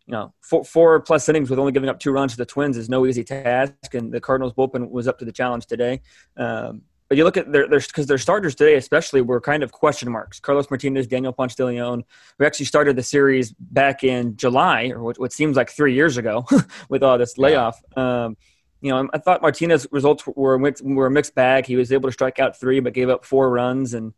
you 0.06 0.12
know, 0.12 0.34
four, 0.40 0.64
four 0.64 1.00
plus 1.00 1.28
innings 1.28 1.48
with 1.48 1.58
only 1.58 1.72
giving 1.72 1.88
up 1.88 2.00
two 2.00 2.12
runs 2.12 2.32
to 2.32 2.38
the 2.38 2.46
Twins 2.46 2.76
is 2.76 2.88
no 2.88 3.06
easy 3.06 3.24
task, 3.24 3.94
and 3.94 4.12
the 4.12 4.20
Cardinals 4.20 4.52
bullpen 4.52 4.90
was 4.90 5.06
up 5.06 5.18
to 5.20 5.24
the 5.24 5.32
challenge 5.32 5.66
today. 5.66 6.00
Um, 6.36 6.82
but 7.08 7.18
you 7.18 7.24
look 7.24 7.36
at 7.36 7.52
their 7.52 7.68
because 7.68 8.06
their 8.06 8.16
starters 8.16 8.54
today, 8.54 8.74
especially, 8.76 9.20
were 9.20 9.40
kind 9.40 9.62
of 9.62 9.70
question 9.70 10.10
marks. 10.10 10.40
Carlos 10.40 10.70
Martinez, 10.70 11.06
Daniel 11.06 11.32
Ponce 11.32 11.54
de 11.54 11.66
Leon, 11.66 12.04
who 12.38 12.44
actually 12.46 12.64
started 12.64 12.96
the 12.96 13.02
series 13.02 13.52
back 13.52 14.02
in 14.02 14.34
July, 14.36 14.88
or 14.88 15.02
what, 15.02 15.18
what 15.18 15.30
seems 15.30 15.56
like 15.56 15.68
three 15.68 15.94
years 15.94 16.16
ago, 16.16 16.46
with 16.88 17.02
all 17.02 17.18
this 17.18 17.36
layoff. 17.36 17.78
Um, 17.98 18.36
you 18.80 18.90
know, 18.90 19.10
I 19.12 19.18
thought 19.18 19.42
Martinez 19.42 19.86
results 19.92 20.26
were 20.26 20.56
were 20.56 21.06
a 21.06 21.10
mixed 21.10 21.34
bag. 21.34 21.66
He 21.66 21.76
was 21.76 21.92
able 21.92 22.08
to 22.08 22.12
strike 22.12 22.38
out 22.38 22.58
three, 22.58 22.80
but 22.80 22.94
gave 22.94 23.10
up 23.10 23.26
four 23.26 23.50
runs. 23.50 23.92
And 23.92 24.14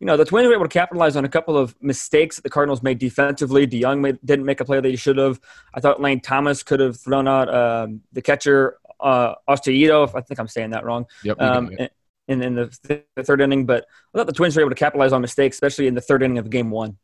you 0.00 0.06
know, 0.06 0.16
the 0.16 0.24
Twins 0.24 0.46
were 0.46 0.54
able 0.54 0.64
to 0.64 0.68
capitalize 0.68 1.16
on 1.16 1.24
a 1.24 1.28
couple 1.28 1.56
of 1.56 1.74
mistakes 1.80 2.36
that 2.36 2.42
the 2.42 2.50
Cardinals 2.50 2.82
made 2.82 2.98
defensively. 2.98 3.66
DeJong 3.66 4.00
made, 4.00 4.18
didn't 4.24 4.44
make 4.44 4.60
a 4.60 4.64
play 4.64 4.80
that 4.80 4.88
he 4.88 4.96
should 4.96 5.16
have. 5.16 5.40
I 5.74 5.80
thought 5.80 6.00
Lane 6.00 6.20
Thomas 6.20 6.62
could 6.62 6.80
have 6.80 6.98
thrown 6.98 7.26
out 7.26 7.52
um, 7.52 8.02
the 8.12 8.22
catcher 8.22 8.78
uh, 9.00 9.34
Osteito. 9.48 10.04
If 10.04 10.14
I 10.14 10.20
think 10.20 10.38
I'm 10.38 10.48
saying 10.48 10.70
that 10.70 10.84
wrong. 10.84 11.06
Yep. 11.24 11.40
Um, 11.40 11.70
and, 11.78 11.90
in, 12.28 12.42
in 12.42 12.54
the, 12.54 13.02
the 13.16 13.24
third 13.24 13.40
inning, 13.40 13.64
but 13.64 13.86
I 14.14 14.18
thought 14.18 14.26
the 14.26 14.34
Twins 14.34 14.54
were 14.54 14.60
able 14.60 14.70
to 14.70 14.76
capitalize 14.76 15.12
on 15.12 15.22
mistakes, 15.22 15.56
especially 15.56 15.86
in 15.86 15.94
the 15.94 16.00
third 16.00 16.22
inning 16.22 16.38
of 16.38 16.50
game 16.50 16.70
one. 16.70 16.98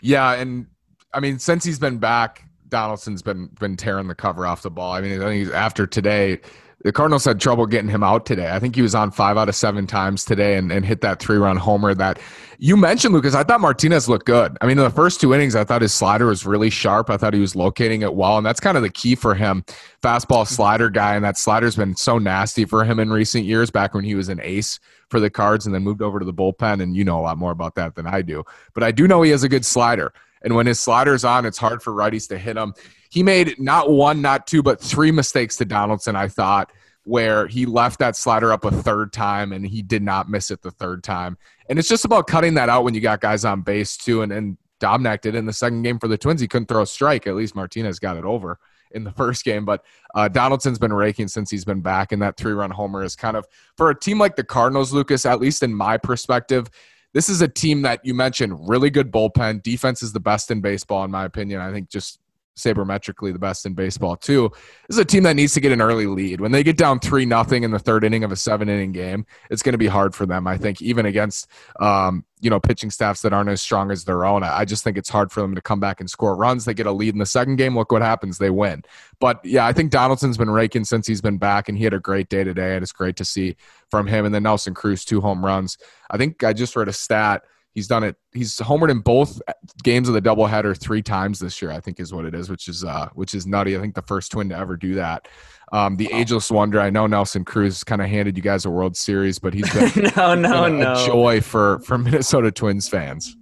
Yeah, 0.00 0.32
and 0.32 0.66
I 1.12 1.20
mean, 1.20 1.38
since 1.38 1.64
he's 1.64 1.78
been 1.78 1.98
back, 1.98 2.44
Donaldson's 2.68 3.22
been 3.22 3.48
been 3.60 3.76
tearing 3.76 4.08
the 4.08 4.14
cover 4.14 4.46
off 4.46 4.62
the 4.62 4.70
ball. 4.70 4.92
I 4.92 5.02
mean, 5.02 5.20
I 5.20 5.24
think 5.26 5.52
after 5.52 5.86
today, 5.86 6.40
the 6.82 6.92
Cardinals 6.92 7.24
had 7.26 7.40
trouble 7.40 7.66
getting 7.66 7.90
him 7.90 8.02
out 8.02 8.24
today. 8.24 8.50
I 8.50 8.58
think 8.58 8.74
he 8.74 8.82
was 8.82 8.94
on 8.94 9.10
five 9.10 9.36
out 9.36 9.48
of 9.48 9.54
seven 9.54 9.86
times 9.86 10.24
today 10.24 10.56
and, 10.56 10.72
and 10.72 10.84
hit 10.84 11.02
that 11.02 11.20
three 11.20 11.36
run 11.36 11.56
homer 11.56 11.94
that 11.94 12.18
you 12.58 12.76
mentioned, 12.76 13.14
Lucas. 13.14 13.34
I 13.34 13.42
thought 13.42 13.60
Martinez 13.60 14.08
looked 14.08 14.26
good. 14.26 14.56
I 14.60 14.66
mean, 14.66 14.78
in 14.78 14.84
the 14.84 14.90
first 14.90 15.20
two 15.20 15.34
innings, 15.34 15.56
I 15.56 15.64
thought 15.64 15.82
his 15.82 15.92
slider 15.92 16.26
was 16.26 16.46
really 16.46 16.70
sharp. 16.70 17.10
I 17.10 17.16
thought 17.16 17.34
he 17.34 17.40
was 17.40 17.54
locating 17.54 18.02
it 18.02 18.14
well. 18.14 18.36
And 18.38 18.46
that's 18.46 18.60
kind 18.60 18.76
of 18.76 18.82
the 18.82 18.90
key 18.90 19.14
for 19.14 19.34
him. 19.34 19.64
Fastball 20.02 20.46
slider 20.46 20.90
guy. 20.90 21.14
And 21.16 21.24
that 21.24 21.38
slider's 21.38 21.76
been 21.76 21.96
so 21.96 22.18
nasty 22.18 22.64
for 22.64 22.84
him 22.84 22.98
in 22.98 23.10
recent 23.10 23.44
years, 23.44 23.70
back 23.70 23.94
when 23.94 24.04
he 24.04 24.14
was 24.14 24.28
an 24.28 24.40
ace 24.42 24.78
for 25.08 25.20
the 25.20 25.30
Cards 25.30 25.66
and 25.66 25.74
then 25.74 25.82
moved 25.82 26.02
over 26.02 26.18
to 26.18 26.24
the 26.24 26.34
bullpen. 26.34 26.82
And 26.82 26.96
you 26.96 27.04
know 27.04 27.18
a 27.18 27.22
lot 27.22 27.38
more 27.38 27.50
about 27.50 27.74
that 27.76 27.94
than 27.94 28.06
I 28.06 28.22
do. 28.22 28.44
But 28.74 28.84
I 28.84 28.90
do 28.90 29.06
know 29.06 29.22
he 29.22 29.30
has 29.30 29.42
a 29.42 29.48
good 29.48 29.64
slider. 29.64 30.12
And 30.42 30.54
when 30.54 30.66
his 30.66 30.80
slider's 30.80 31.24
on, 31.24 31.44
it's 31.44 31.58
hard 31.58 31.82
for 31.82 31.92
righties 31.92 32.28
to 32.28 32.38
hit 32.38 32.56
him. 32.56 32.74
He 33.10 33.22
made 33.22 33.58
not 33.58 33.90
one, 33.90 34.22
not 34.22 34.46
two, 34.46 34.62
but 34.62 34.80
three 34.80 35.12
mistakes 35.12 35.56
to 35.56 35.64
Donaldson, 35.64 36.16
I 36.16 36.28
thought 36.28 36.72
where 37.04 37.46
he 37.46 37.66
left 37.66 37.98
that 37.98 38.14
slider 38.14 38.52
up 38.52 38.64
a 38.64 38.70
third 38.70 39.12
time 39.12 39.52
and 39.52 39.66
he 39.66 39.82
did 39.82 40.02
not 40.02 40.28
miss 40.28 40.50
it 40.50 40.62
the 40.62 40.70
third 40.70 41.02
time. 41.02 41.36
And 41.68 41.78
it's 41.78 41.88
just 41.88 42.04
about 42.04 42.26
cutting 42.26 42.54
that 42.54 42.68
out 42.68 42.84
when 42.84 42.94
you 42.94 43.00
got 43.00 43.20
guys 43.20 43.44
on 43.44 43.62
base 43.62 43.96
too. 43.96 44.22
And, 44.22 44.30
and 44.30 44.58
Dobnak 44.80 45.20
did 45.20 45.34
in 45.34 45.46
the 45.46 45.52
second 45.52 45.82
game 45.82 45.98
for 45.98 46.08
the 46.08 46.18
Twins. 46.18 46.40
He 46.40 46.48
couldn't 46.48 46.66
throw 46.66 46.82
a 46.82 46.86
strike. 46.86 47.26
At 47.26 47.36
least 47.36 47.54
Martinez 47.54 47.98
got 47.98 48.16
it 48.16 48.24
over 48.24 48.58
in 48.92 49.04
the 49.04 49.12
first 49.16 49.44
game. 49.44 49.64
But 49.64 49.84
uh, 50.14 50.28
Donaldson's 50.28 50.78
been 50.78 50.92
raking 50.92 51.28
since 51.28 51.50
he's 51.50 51.64
been 51.64 51.80
back, 51.80 52.12
and 52.12 52.20
that 52.22 52.36
three 52.36 52.52
run 52.52 52.70
homer 52.70 53.02
is 53.02 53.16
kind 53.16 53.36
of 53.36 53.46
for 53.76 53.90
a 53.90 53.98
team 53.98 54.18
like 54.18 54.36
the 54.36 54.44
Cardinals, 54.44 54.92
Lucas, 54.92 55.26
at 55.26 55.40
least 55.40 55.62
in 55.62 55.74
my 55.74 55.96
perspective. 55.96 56.68
This 57.12 57.28
is 57.28 57.40
a 57.40 57.48
team 57.48 57.82
that 57.82 58.04
you 58.04 58.14
mentioned 58.14 58.68
really 58.68 58.88
good 58.88 59.10
bullpen. 59.10 59.62
Defense 59.62 60.02
is 60.02 60.12
the 60.12 60.20
best 60.20 60.50
in 60.50 60.60
baseball, 60.60 61.04
in 61.04 61.10
my 61.10 61.24
opinion. 61.24 61.60
I 61.60 61.72
think 61.72 61.88
just 61.88 62.20
sabermetrically 62.56 63.32
the 63.32 63.38
best 63.38 63.66
in 63.66 63.74
baseball 63.74 64.16
too. 64.16 64.50
This 64.88 64.96
is 64.96 64.98
a 64.98 65.04
team 65.04 65.22
that 65.24 65.36
needs 65.36 65.54
to 65.54 65.60
get 65.60 65.72
an 65.72 65.80
early 65.80 66.06
lead. 66.06 66.40
When 66.40 66.52
they 66.52 66.62
get 66.62 66.76
down 66.76 67.00
three 67.00 67.24
nothing 67.24 67.62
in 67.62 67.70
the 67.70 67.78
third 67.78 68.04
inning 68.04 68.24
of 68.24 68.32
a 68.32 68.36
seven 68.36 68.68
inning 68.68 68.92
game, 68.92 69.26
it's 69.50 69.62
going 69.62 69.72
to 69.72 69.78
be 69.78 69.86
hard 69.86 70.14
for 70.14 70.26
them. 70.26 70.46
I 70.46 70.56
think 70.56 70.82
even 70.82 71.06
against 71.06 71.48
um, 71.80 72.24
you 72.40 72.50
know 72.50 72.58
pitching 72.58 72.90
staffs 72.90 73.22
that 73.22 73.32
aren't 73.32 73.50
as 73.50 73.60
strong 73.60 73.90
as 73.90 74.04
their 74.04 74.24
own. 74.24 74.42
I 74.42 74.64
just 74.64 74.82
think 74.82 74.96
it's 74.96 75.08
hard 75.08 75.30
for 75.30 75.40
them 75.40 75.54
to 75.54 75.60
come 75.60 75.80
back 75.80 76.00
and 76.00 76.10
score 76.10 76.36
runs. 76.36 76.64
They 76.64 76.74
get 76.74 76.86
a 76.86 76.92
lead 76.92 77.14
in 77.14 77.18
the 77.18 77.26
second 77.26 77.56
game. 77.56 77.76
Look 77.76 77.92
what 77.92 78.02
happens. 78.02 78.38
They 78.38 78.50
win. 78.50 78.82
But 79.20 79.44
yeah, 79.44 79.66
I 79.66 79.72
think 79.72 79.90
Donaldson's 79.90 80.38
been 80.38 80.50
raking 80.50 80.84
since 80.84 81.06
he's 81.06 81.20
been 81.20 81.38
back, 81.38 81.68
and 81.68 81.76
he 81.76 81.84
had 81.84 81.94
a 81.94 82.00
great 82.00 82.28
day 82.28 82.44
today, 82.44 82.74
and 82.74 82.82
it's 82.82 82.92
great 82.92 83.16
to 83.16 83.24
see 83.24 83.56
from 83.90 84.06
him. 84.06 84.24
And 84.24 84.34
then 84.34 84.42
Nelson 84.42 84.74
Cruz 84.74 85.04
two 85.04 85.20
home 85.20 85.44
runs. 85.44 85.78
I 86.10 86.16
think 86.16 86.42
I 86.42 86.52
just 86.52 86.76
read 86.76 86.88
a 86.88 86.92
stat 86.92 87.42
He's 87.72 87.86
done 87.86 88.02
it. 88.02 88.16
He's 88.32 88.56
homered 88.56 88.90
in 88.90 88.98
both 88.98 89.40
games 89.84 90.08
of 90.08 90.14
the 90.14 90.22
doubleheader 90.22 90.76
three 90.76 91.02
times 91.02 91.38
this 91.38 91.62
year. 91.62 91.70
I 91.70 91.80
think 91.80 92.00
is 92.00 92.12
what 92.12 92.24
it 92.24 92.34
is, 92.34 92.50
which 92.50 92.68
is 92.68 92.84
uh, 92.84 93.08
which 93.14 93.34
is 93.34 93.46
nutty. 93.46 93.76
I 93.76 93.80
think 93.80 93.94
the 93.94 94.02
first 94.02 94.32
twin 94.32 94.48
to 94.48 94.56
ever 94.56 94.76
do 94.76 94.94
that. 94.94 95.28
Um, 95.72 95.96
the 95.96 96.12
ageless 96.12 96.50
wonder. 96.50 96.80
I 96.80 96.90
know 96.90 97.06
Nelson 97.06 97.44
Cruz 97.44 97.84
kind 97.84 98.02
of 98.02 98.08
handed 98.08 98.36
you 98.36 98.42
guys 98.42 98.64
a 98.64 98.70
World 98.70 98.96
Series, 98.96 99.38
but 99.38 99.54
he's 99.54 99.72
been 99.72 100.10
no, 100.16 100.34
no, 100.34 100.64
been 100.64 100.74
a, 100.74 100.84
no. 100.84 101.06
joy 101.06 101.40
for 101.40 101.78
for 101.80 101.96
Minnesota 101.96 102.50
Twins 102.50 102.88
fans. 102.88 103.36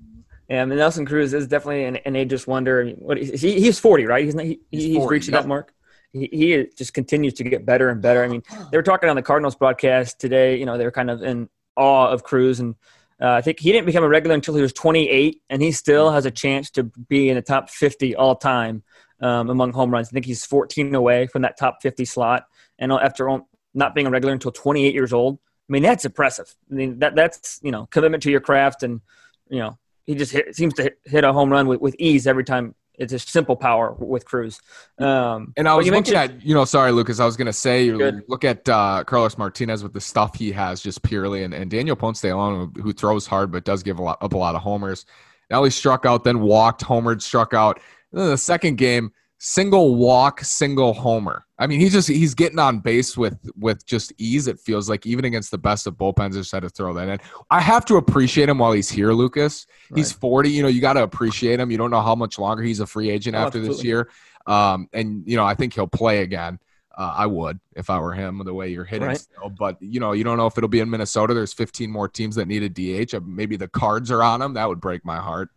Yeah, 0.48 0.62
I 0.62 0.64
mean, 0.66 0.78
Nelson 0.78 1.06
Cruz 1.06 1.32
is 1.32 1.46
definitely 1.46 1.84
an, 1.84 1.96
an 1.96 2.16
ageless 2.16 2.46
wonder. 2.46 2.90
What 2.98 3.16
he, 3.18 3.60
he's 3.60 3.78
forty, 3.78 4.04
right? 4.04 4.24
He's 4.24 4.34
not, 4.34 4.44
he, 4.44 4.60
he's, 4.70 4.84
he's 4.84 4.96
40, 4.96 5.12
reaching 5.12 5.32
that 5.32 5.46
mark. 5.46 5.72
He, 6.12 6.28
he 6.32 6.66
just 6.76 6.92
continues 6.92 7.34
to 7.34 7.44
get 7.44 7.64
better 7.64 7.88
and 7.88 8.02
better. 8.02 8.24
I 8.24 8.28
mean, 8.28 8.42
they 8.70 8.76
were 8.76 8.82
talking 8.82 9.08
on 9.08 9.16
the 9.16 9.22
Cardinals 9.22 9.56
broadcast 9.56 10.18
today. 10.18 10.58
You 10.58 10.66
know, 10.66 10.76
they 10.76 10.84
were 10.84 10.90
kind 10.90 11.10
of 11.10 11.22
in 11.22 11.48
awe 11.76 12.08
of 12.08 12.24
Cruz 12.24 12.60
and 12.60 12.74
uh, 13.20 13.30
I 13.32 13.40
think 13.40 13.60
he 13.60 13.72
didn't 13.72 13.86
become 13.86 14.04
a 14.04 14.08
regular 14.08 14.34
until 14.34 14.54
he 14.54 14.62
was 14.62 14.72
28, 14.72 15.42
and 15.50 15.60
he 15.60 15.72
still 15.72 16.10
has 16.10 16.24
a 16.24 16.30
chance 16.30 16.70
to 16.70 16.84
be 16.84 17.28
in 17.28 17.34
the 17.34 17.42
top 17.42 17.68
50 17.68 18.14
all 18.14 18.36
time 18.36 18.84
um, 19.20 19.50
among 19.50 19.72
home 19.72 19.90
runs. 19.90 20.08
I 20.08 20.12
think 20.12 20.26
he's 20.26 20.44
14 20.44 20.94
away 20.94 21.26
from 21.26 21.42
that 21.42 21.58
top 21.58 21.82
50 21.82 22.04
slot, 22.04 22.46
and 22.78 22.92
after 22.92 23.40
not 23.74 23.94
being 23.94 24.06
a 24.06 24.10
regular 24.10 24.32
until 24.32 24.52
28 24.52 24.94
years 24.94 25.12
old, 25.12 25.38
I 25.68 25.72
mean 25.72 25.82
that's 25.82 26.04
impressive. 26.04 26.54
I 26.70 26.74
mean 26.74 26.98
that 27.00 27.14
that's 27.16 27.58
you 27.62 27.72
know 27.72 27.86
commitment 27.86 28.22
to 28.22 28.30
your 28.30 28.40
craft, 28.40 28.82
and 28.82 29.00
you 29.48 29.58
know 29.58 29.78
he 30.06 30.14
just 30.14 30.32
hit, 30.32 30.54
seems 30.54 30.74
to 30.74 30.92
hit 31.04 31.24
a 31.24 31.32
home 31.32 31.50
run 31.50 31.66
with, 31.66 31.80
with 31.80 31.96
ease 31.98 32.26
every 32.26 32.44
time 32.44 32.74
it's 32.98 33.12
a 33.12 33.18
simple 33.18 33.56
power 33.56 33.94
with 33.98 34.24
Cruz. 34.24 34.60
Um, 34.98 35.54
and 35.56 35.68
I 35.68 35.74
was 35.74 35.88
looking 35.88 36.14
at, 36.14 36.44
you 36.44 36.52
know, 36.52 36.64
sorry, 36.64 36.92
Lucas, 36.92 37.20
I 37.20 37.24
was 37.24 37.36
going 37.36 37.46
to 37.46 37.52
say, 37.52 37.90
look 37.92 38.44
at 38.44 38.68
uh, 38.68 39.04
Carlos 39.04 39.38
Martinez 39.38 39.82
with 39.82 39.92
the 39.92 40.00
stuff 40.00 40.34
he 40.34 40.52
has 40.52 40.82
just 40.82 41.02
purely, 41.02 41.44
and, 41.44 41.54
and 41.54 41.70
Daniel 41.70 41.96
Ponce 41.96 42.20
de 42.20 42.28
Leon, 42.28 42.74
who 42.82 42.92
throws 42.92 43.26
hard 43.26 43.52
but 43.52 43.64
does 43.64 43.82
give 43.82 43.98
a 43.98 44.02
lot, 44.02 44.18
up 44.20 44.32
a 44.32 44.36
lot 44.36 44.54
of 44.54 44.62
homers. 44.62 45.06
Now 45.50 45.64
he 45.64 45.70
struck 45.70 46.04
out, 46.04 46.24
then 46.24 46.40
walked, 46.40 46.84
homered, 46.84 47.22
struck 47.22 47.54
out. 47.54 47.80
And 48.12 48.20
then 48.20 48.30
the 48.30 48.36
second 48.36 48.76
game, 48.76 49.12
single 49.38 49.94
walk, 49.94 50.40
single 50.40 50.92
homer. 50.92 51.46
I 51.58 51.66
mean, 51.66 51.80
he's 51.80 51.92
just 51.92 52.08
he's 52.08 52.34
getting 52.34 52.58
on 52.58 52.80
base 52.80 53.16
with 53.16 53.38
with 53.56 53.86
just 53.86 54.12
ease. 54.18 54.46
It 54.46 54.60
feels 54.60 54.88
like 54.88 55.06
even 55.06 55.24
against 55.24 55.50
the 55.50 55.58
best 55.58 55.86
of 55.86 55.94
bullpens, 55.94 56.34
just 56.34 56.52
had 56.52 56.62
to 56.62 56.68
throw 56.68 56.92
that 56.94 57.08
in. 57.08 57.18
I 57.50 57.60
have 57.60 57.84
to 57.86 57.96
appreciate 57.96 58.48
him 58.48 58.58
while 58.58 58.72
he's 58.72 58.90
here, 58.90 59.12
Lucas. 59.12 59.66
Right. 59.90 59.98
He's 59.98 60.12
forty. 60.12 60.50
You 60.50 60.62
know, 60.62 60.68
you 60.68 60.80
got 60.80 60.94
to 60.94 61.02
appreciate 61.02 61.58
him. 61.58 61.70
You 61.70 61.78
don't 61.78 61.90
know 61.90 62.02
how 62.02 62.14
much 62.14 62.38
longer 62.38 62.62
he's 62.62 62.80
a 62.80 62.86
free 62.86 63.10
agent 63.10 63.34
oh, 63.34 63.40
after 63.40 63.58
absolutely. 63.58 63.76
this 63.76 63.84
year. 63.84 64.10
Um, 64.46 64.88
and 64.92 65.22
you 65.26 65.36
know, 65.36 65.44
I 65.44 65.54
think 65.54 65.74
he'll 65.74 65.86
play 65.86 66.22
again. 66.22 66.58
Uh, 66.96 67.14
I 67.16 67.26
would 67.26 67.60
if 67.76 67.90
I 67.90 68.00
were 68.00 68.12
him, 68.12 68.42
the 68.44 68.54
way 68.54 68.70
you're 68.70 68.84
hitting. 68.84 69.06
Right. 69.06 69.18
Still. 69.18 69.50
But 69.50 69.80
you 69.80 70.00
know, 70.00 70.12
you 70.12 70.24
don't 70.24 70.36
know 70.36 70.46
if 70.46 70.58
it'll 70.58 70.68
be 70.68 70.80
in 70.80 70.90
Minnesota. 70.90 71.32
There's 71.32 71.52
15 71.52 71.90
more 71.90 72.08
teams 72.08 72.34
that 72.36 72.48
need 72.48 72.64
a 72.64 72.68
DH. 72.68 73.14
Maybe 73.24 73.56
the 73.56 73.68
Cards 73.68 74.10
are 74.10 74.22
on 74.22 74.42
him. 74.42 74.54
That 74.54 74.68
would 74.68 74.80
break 74.80 75.04
my 75.04 75.18
heart. 75.18 75.50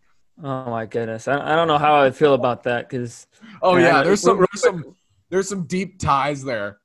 Oh 0.43 0.69
my 0.69 0.85
goodness, 0.85 1.27
I, 1.27 1.53
I 1.53 1.55
don't 1.55 1.67
know 1.67 1.77
how 1.77 2.01
I 2.01 2.11
feel 2.11 2.33
about 2.33 2.63
that 2.63 2.89
because. 2.89 3.27
Oh 3.61 3.75
man, 3.75 3.83
yeah, 3.83 4.03
there's 4.03 4.21
some 4.21 4.37
there's 4.37 4.61
some 4.61 4.95
there's 5.29 5.49
some 5.49 5.63
deep 5.63 5.99
ties 5.99 6.43
there. 6.43 6.79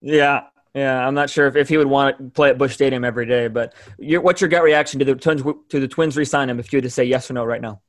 Yeah, 0.00 0.44
yeah, 0.74 1.06
I'm 1.06 1.14
not 1.14 1.30
sure 1.30 1.46
if, 1.46 1.56
if 1.56 1.68
he 1.68 1.76
would 1.76 1.86
want 1.86 2.18
to 2.18 2.24
play 2.30 2.50
at 2.50 2.58
Busch 2.58 2.74
Stadium 2.74 3.04
every 3.04 3.26
day, 3.26 3.48
but 3.48 3.74
your, 3.98 4.20
what's 4.20 4.40
your 4.40 4.48
gut 4.48 4.62
reaction 4.62 4.98
to 5.00 5.04
the 5.04 5.14
Twins 5.14 5.42
to 5.42 5.80
the 5.80 5.88
Twins 5.88 6.16
re-sign 6.16 6.48
him 6.48 6.60
if 6.60 6.72
you 6.72 6.78
had 6.78 6.84
to 6.84 6.90
say 6.90 7.04
yes 7.04 7.30
or 7.30 7.34
no 7.34 7.44
right 7.44 7.60
now? 7.60 7.80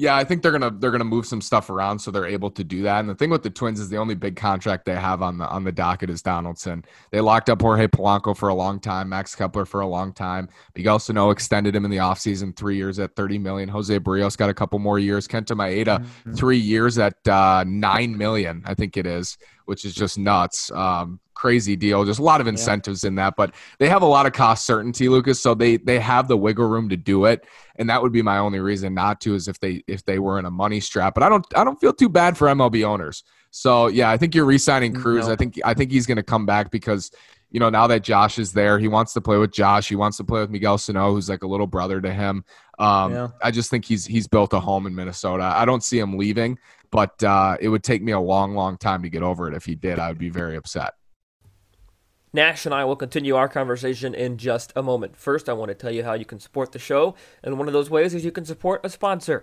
Yeah, 0.00 0.16
I 0.16 0.22
think 0.22 0.42
they're 0.42 0.52
gonna 0.52 0.70
they're 0.70 0.92
gonna 0.92 1.02
move 1.02 1.26
some 1.26 1.40
stuff 1.40 1.70
around 1.70 1.98
so 1.98 2.12
they're 2.12 2.24
able 2.24 2.52
to 2.52 2.62
do 2.62 2.82
that. 2.82 3.00
And 3.00 3.08
the 3.08 3.16
thing 3.16 3.30
with 3.30 3.42
the 3.42 3.50
Twins 3.50 3.80
is 3.80 3.88
the 3.88 3.96
only 3.96 4.14
big 4.14 4.36
contract 4.36 4.84
they 4.84 4.94
have 4.94 5.22
on 5.22 5.38
the 5.38 5.48
on 5.48 5.64
the 5.64 5.72
docket 5.72 6.08
is 6.08 6.22
Donaldson. 6.22 6.84
They 7.10 7.20
locked 7.20 7.50
up 7.50 7.60
Jorge 7.60 7.88
Polanco 7.88 8.36
for 8.36 8.48
a 8.48 8.54
long 8.54 8.78
time, 8.78 9.08
Max 9.08 9.34
Kepler 9.34 9.64
for 9.64 9.80
a 9.80 9.88
long 9.88 10.12
time. 10.12 10.50
Miguel 10.76 11.00
Sano 11.00 11.30
extended 11.30 11.74
him 11.74 11.84
in 11.84 11.90
the 11.90 11.96
offseason, 11.96 12.54
three 12.54 12.76
years 12.76 13.00
at 13.00 13.16
30 13.16 13.38
million. 13.38 13.68
Jose 13.68 13.98
Berrios 13.98 14.36
got 14.36 14.48
a 14.48 14.54
couple 14.54 14.78
more 14.78 15.00
years. 15.00 15.26
Kenta 15.26 15.56
Maeda, 15.56 15.98
mm-hmm. 15.98 16.32
three 16.32 16.58
years 16.58 16.96
at 16.98 17.26
uh, 17.26 17.64
nine 17.66 18.16
million, 18.16 18.62
I 18.66 18.74
think 18.74 18.96
it 18.96 19.04
is, 19.04 19.36
which 19.64 19.84
is 19.84 19.96
just 19.96 20.16
nuts. 20.16 20.70
Um, 20.70 21.18
crazy 21.38 21.76
deal. 21.76 22.04
There's 22.04 22.18
a 22.18 22.22
lot 22.22 22.40
of 22.40 22.48
incentives 22.48 23.04
yeah. 23.04 23.08
in 23.08 23.14
that, 23.14 23.34
but 23.36 23.54
they 23.78 23.88
have 23.88 24.02
a 24.02 24.06
lot 24.06 24.26
of 24.26 24.32
cost 24.32 24.66
certainty, 24.66 25.08
Lucas. 25.08 25.40
So 25.40 25.54
they 25.54 25.76
they 25.76 26.00
have 26.00 26.26
the 26.26 26.36
wiggle 26.36 26.66
room 26.66 26.88
to 26.88 26.96
do 26.96 27.26
it, 27.26 27.46
and 27.76 27.88
that 27.88 28.02
would 28.02 28.12
be 28.12 28.22
my 28.22 28.38
only 28.38 28.58
reason 28.58 28.92
not 28.92 29.20
to 29.22 29.34
is 29.34 29.46
if 29.46 29.60
they 29.60 29.82
if 29.86 30.04
they 30.04 30.18
were 30.18 30.38
in 30.38 30.44
a 30.44 30.50
money 30.50 30.80
strap. 30.80 31.14
But 31.14 31.22
I 31.22 31.28
don't 31.28 31.46
I 31.56 31.64
don't 31.64 31.80
feel 31.80 31.92
too 31.92 32.08
bad 32.08 32.36
for 32.36 32.48
MLB 32.48 32.84
owners. 32.84 33.22
So 33.50 33.86
yeah, 33.86 34.10
I 34.10 34.16
think 34.16 34.34
you're 34.34 34.44
re-signing 34.44 34.92
Cruz. 34.92 35.26
No. 35.26 35.32
I 35.32 35.36
think 35.36 35.58
I 35.64 35.74
think 35.74 35.92
he's 35.92 36.06
going 36.06 36.16
to 36.16 36.22
come 36.22 36.44
back 36.44 36.70
because 36.70 37.10
you 37.50 37.60
know 37.60 37.70
now 37.70 37.86
that 37.86 38.02
Josh 38.02 38.38
is 38.38 38.52
there, 38.52 38.78
he 38.78 38.88
wants 38.88 39.12
to 39.12 39.20
play 39.20 39.38
with 39.38 39.52
Josh. 39.52 39.88
He 39.88 39.96
wants 39.96 40.16
to 40.16 40.24
play 40.24 40.40
with 40.40 40.50
Miguel 40.50 40.76
Sano, 40.76 41.12
who's 41.12 41.28
like 41.28 41.44
a 41.44 41.48
little 41.48 41.68
brother 41.68 42.00
to 42.00 42.12
him. 42.12 42.44
Um, 42.80 43.12
yeah. 43.12 43.28
I 43.40 43.52
just 43.52 43.70
think 43.70 43.84
he's 43.84 44.04
he's 44.04 44.26
built 44.26 44.52
a 44.52 44.60
home 44.60 44.86
in 44.86 44.94
Minnesota. 44.94 45.44
I 45.44 45.64
don't 45.64 45.84
see 45.84 46.00
him 46.00 46.18
leaving, 46.18 46.58
but 46.90 47.22
uh, 47.22 47.56
it 47.60 47.68
would 47.68 47.84
take 47.84 48.02
me 48.02 48.12
a 48.12 48.20
long, 48.20 48.54
long 48.54 48.76
time 48.76 49.02
to 49.02 49.08
get 49.08 49.22
over 49.22 49.48
it. 49.48 49.54
If 49.54 49.64
he 49.64 49.76
did, 49.76 49.98
I 49.98 50.08
would 50.08 50.18
be 50.18 50.30
very 50.30 50.56
upset. 50.56 50.94
Nash 52.32 52.66
and 52.66 52.74
I 52.74 52.84
will 52.84 52.96
continue 52.96 53.36
our 53.36 53.48
conversation 53.48 54.14
in 54.14 54.36
just 54.36 54.72
a 54.76 54.82
moment. 54.82 55.16
First, 55.16 55.48
I 55.48 55.54
want 55.54 55.70
to 55.70 55.74
tell 55.74 55.90
you 55.90 56.04
how 56.04 56.12
you 56.12 56.26
can 56.26 56.40
support 56.40 56.72
the 56.72 56.78
show, 56.78 57.14
and 57.42 57.58
one 57.58 57.68
of 57.68 57.72
those 57.72 57.88
ways 57.88 58.12
is 58.12 58.24
you 58.24 58.32
can 58.32 58.44
support 58.44 58.82
a 58.84 58.90
sponsor. 58.90 59.42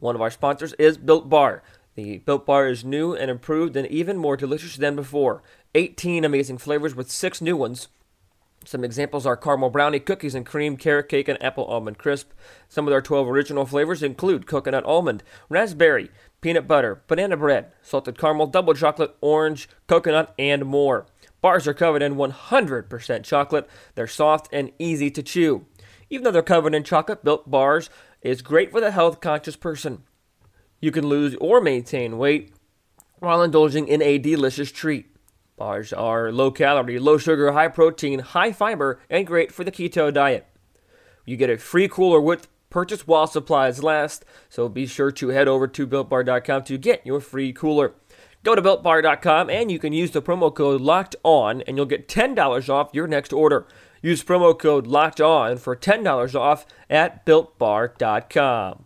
One 0.00 0.14
of 0.14 0.20
our 0.20 0.30
sponsors 0.30 0.74
is 0.74 0.98
Built 0.98 1.30
Bar. 1.30 1.62
The 1.94 2.18
Built 2.18 2.44
Bar 2.44 2.68
is 2.68 2.84
new 2.84 3.14
and 3.14 3.30
improved 3.30 3.74
and 3.74 3.86
even 3.86 4.18
more 4.18 4.36
delicious 4.36 4.76
than 4.76 4.96
before. 4.96 5.42
18 5.74 6.26
amazing 6.26 6.58
flavors 6.58 6.94
with 6.94 7.10
six 7.10 7.40
new 7.40 7.56
ones. 7.56 7.88
Some 8.66 8.84
examples 8.84 9.24
are 9.24 9.36
caramel 9.36 9.70
brownie, 9.70 10.00
cookies 10.00 10.34
and 10.34 10.44
cream, 10.44 10.76
carrot 10.76 11.08
cake, 11.08 11.28
and 11.28 11.42
apple 11.42 11.64
almond 11.64 11.98
crisp. 11.98 12.32
Some 12.68 12.86
of 12.86 12.92
our 12.92 13.00
12 13.00 13.28
original 13.28 13.64
flavors 13.64 14.02
include 14.02 14.46
coconut 14.46 14.84
almond, 14.84 15.22
raspberry, 15.48 16.10
peanut 16.40 16.68
butter, 16.68 17.02
banana 17.06 17.36
bread, 17.36 17.72
salted 17.80 18.18
caramel, 18.18 18.48
double 18.48 18.74
chocolate, 18.74 19.16
orange, 19.20 19.68
coconut, 19.86 20.34
and 20.38 20.66
more. 20.66 21.06
Bars 21.40 21.68
are 21.68 21.74
covered 21.74 22.02
in 22.02 22.16
100% 22.16 23.24
chocolate. 23.24 23.68
They're 23.94 24.06
soft 24.06 24.48
and 24.52 24.72
easy 24.78 25.10
to 25.10 25.22
chew. 25.22 25.66
Even 26.10 26.24
though 26.24 26.30
they're 26.30 26.42
covered 26.42 26.74
in 26.74 26.84
chocolate, 26.84 27.24
Built 27.24 27.50
Bars 27.50 27.90
is 28.22 28.42
great 28.42 28.70
for 28.70 28.80
the 28.80 28.90
health 28.90 29.20
conscious 29.20 29.56
person. 29.56 30.02
You 30.80 30.90
can 30.90 31.06
lose 31.06 31.36
or 31.40 31.60
maintain 31.60 32.18
weight 32.18 32.52
while 33.18 33.42
indulging 33.42 33.88
in 33.88 34.02
a 34.02 34.18
delicious 34.18 34.70
treat. 34.70 35.16
Bars 35.56 35.92
are 35.92 36.30
low 36.30 36.50
calorie, 36.50 36.98
low 36.98 37.16
sugar, 37.16 37.52
high 37.52 37.68
protein, 37.68 38.18
high 38.18 38.52
fiber, 38.52 39.00
and 39.08 39.26
great 39.26 39.50
for 39.50 39.64
the 39.64 39.72
keto 39.72 40.12
diet. 40.12 40.46
You 41.24 41.36
get 41.36 41.50
a 41.50 41.56
free 41.56 41.88
cooler 41.88 42.20
with 42.20 42.48
purchase 42.68 43.06
while 43.06 43.26
supplies 43.26 43.82
last, 43.82 44.24
so 44.50 44.68
be 44.68 44.86
sure 44.86 45.10
to 45.12 45.28
head 45.28 45.48
over 45.48 45.66
to 45.66 45.86
builtbar.com 45.86 46.64
to 46.64 46.76
get 46.76 47.06
your 47.06 47.20
free 47.20 47.52
cooler. 47.52 47.94
Go 48.42 48.54
to 48.54 48.62
builtbar.com 48.62 49.50
and 49.50 49.70
you 49.70 49.78
can 49.78 49.92
use 49.92 50.12
the 50.12 50.22
promo 50.22 50.54
code 50.54 50.80
locked 50.80 51.16
on 51.22 51.62
and 51.62 51.76
you'll 51.76 51.86
get 51.86 52.08
$10 52.08 52.68
off 52.68 52.90
your 52.92 53.06
next 53.06 53.32
order. 53.32 53.66
Use 54.02 54.22
promo 54.22 54.58
code 54.58 54.86
locked 54.86 55.20
on 55.20 55.58
for 55.58 55.76
$10 55.76 56.34
off 56.34 56.66
at 56.88 57.26
builtbar.com. 57.26 58.85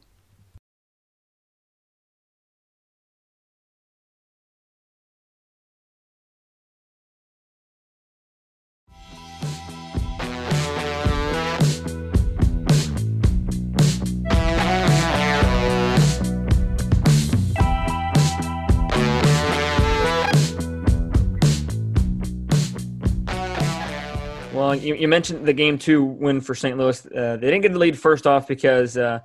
You, 24.75 24.95
you 24.95 25.09
mentioned 25.09 25.47
the 25.47 25.53
game 25.53 25.79
two 25.79 26.05
win 26.05 26.41
for 26.41 26.55
St. 26.55 26.77
Louis. 26.77 27.05
Uh, 27.07 27.37
they 27.37 27.51
didn't 27.51 27.63
get 27.63 27.73
the 27.73 27.79
lead 27.79 27.99
first 27.99 28.27
off 28.27 28.47
because 28.47 28.97
uh, 28.97 29.21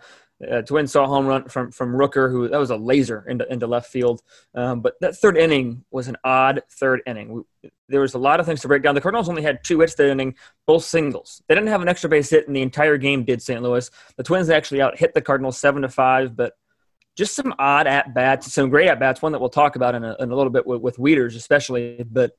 uh, 0.50 0.62
Twins 0.64 0.92
saw 0.92 1.06
a 1.06 1.08
home 1.08 1.26
run 1.26 1.48
from 1.48 1.72
from 1.72 1.94
Rooker, 1.94 2.30
who 2.30 2.48
that 2.50 2.58
was 2.58 2.70
a 2.70 2.76
laser 2.76 3.26
into, 3.28 3.52
into 3.52 3.68
left 3.68 3.90
field. 3.90 4.22
Um, 4.54 4.82
but 4.82 4.96
that 5.00 5.16
third 5.16 5.38
inning 5.38 5.86
was 5.92 6.08
an 6.08 6.18
odd 6.24 6.62
third 6.70 7.02
inning. 7.06 7.46
We, 7.62 7.72
there 7.88 8.02
was 8.02 8.16
a 8.16 8.20
lot 8.20 8.40
of 8.40 8.46
things 8.46 8.62
to 8.62 8.68
break 8.68 8.84
down. 8.84 8.96
The 8.96 9.02
Cardinals 9.02 9.30
only 9.30 9.44
had 9.44 9.64
two 9.64 9.80
hits 9.80 9.96
that 9.96 10.10
inning, 10.10 10.36
both 10.66 10.84
singles. 10.84 11.42
They 11.48 11.56
didn't 11.56 11.70
have 11.70 11.82
an 11.82 11.88
extra 11.88 12.10
base 12.10 12.30
hit 12.30 12.48
in 12.48 12.54
the 12.54 12.62
entire 12.62 12.98
game. 12.98 13.24
Did 13.24 13.42
St. 13.42 13.62
Louis? 13.62 13.90
The 14.18 14.24
Twins 14.24 14.50
actually 14.50 14.82
out 14.82 14.98
hit 14.98 15.14
the 15.14 15.22
Cardinals 15.22 15.58
seven 15.58 15.84
to 15.84 15.90
five, 15.90 16.36
but 16.36 16.54
just 17.16 17.36
some 17.36 17.54
odd 17.58 17.88
at 17.88 18.14
bats, 18.14 18.52
some 18.52 18.70
great 18.70 18.90
at 18.90 19.00
bats. 19.00 19.22
One 19.22 19.32
that 19.32 19.40
we'll 19.40 19.50
talk 19.50 19.78
about 19.78 19.96
in 19.96 20.04
a, 20.04 20.16
in 20.20 20.32
a 20.32 20.36
little 20.36 20.52
bit 20.52 20.68
with, 20.68 20.82
with 20.82 20.98
Wieters, 20.98 21.38
especially, 21.38 22.04
but 22.12 22.38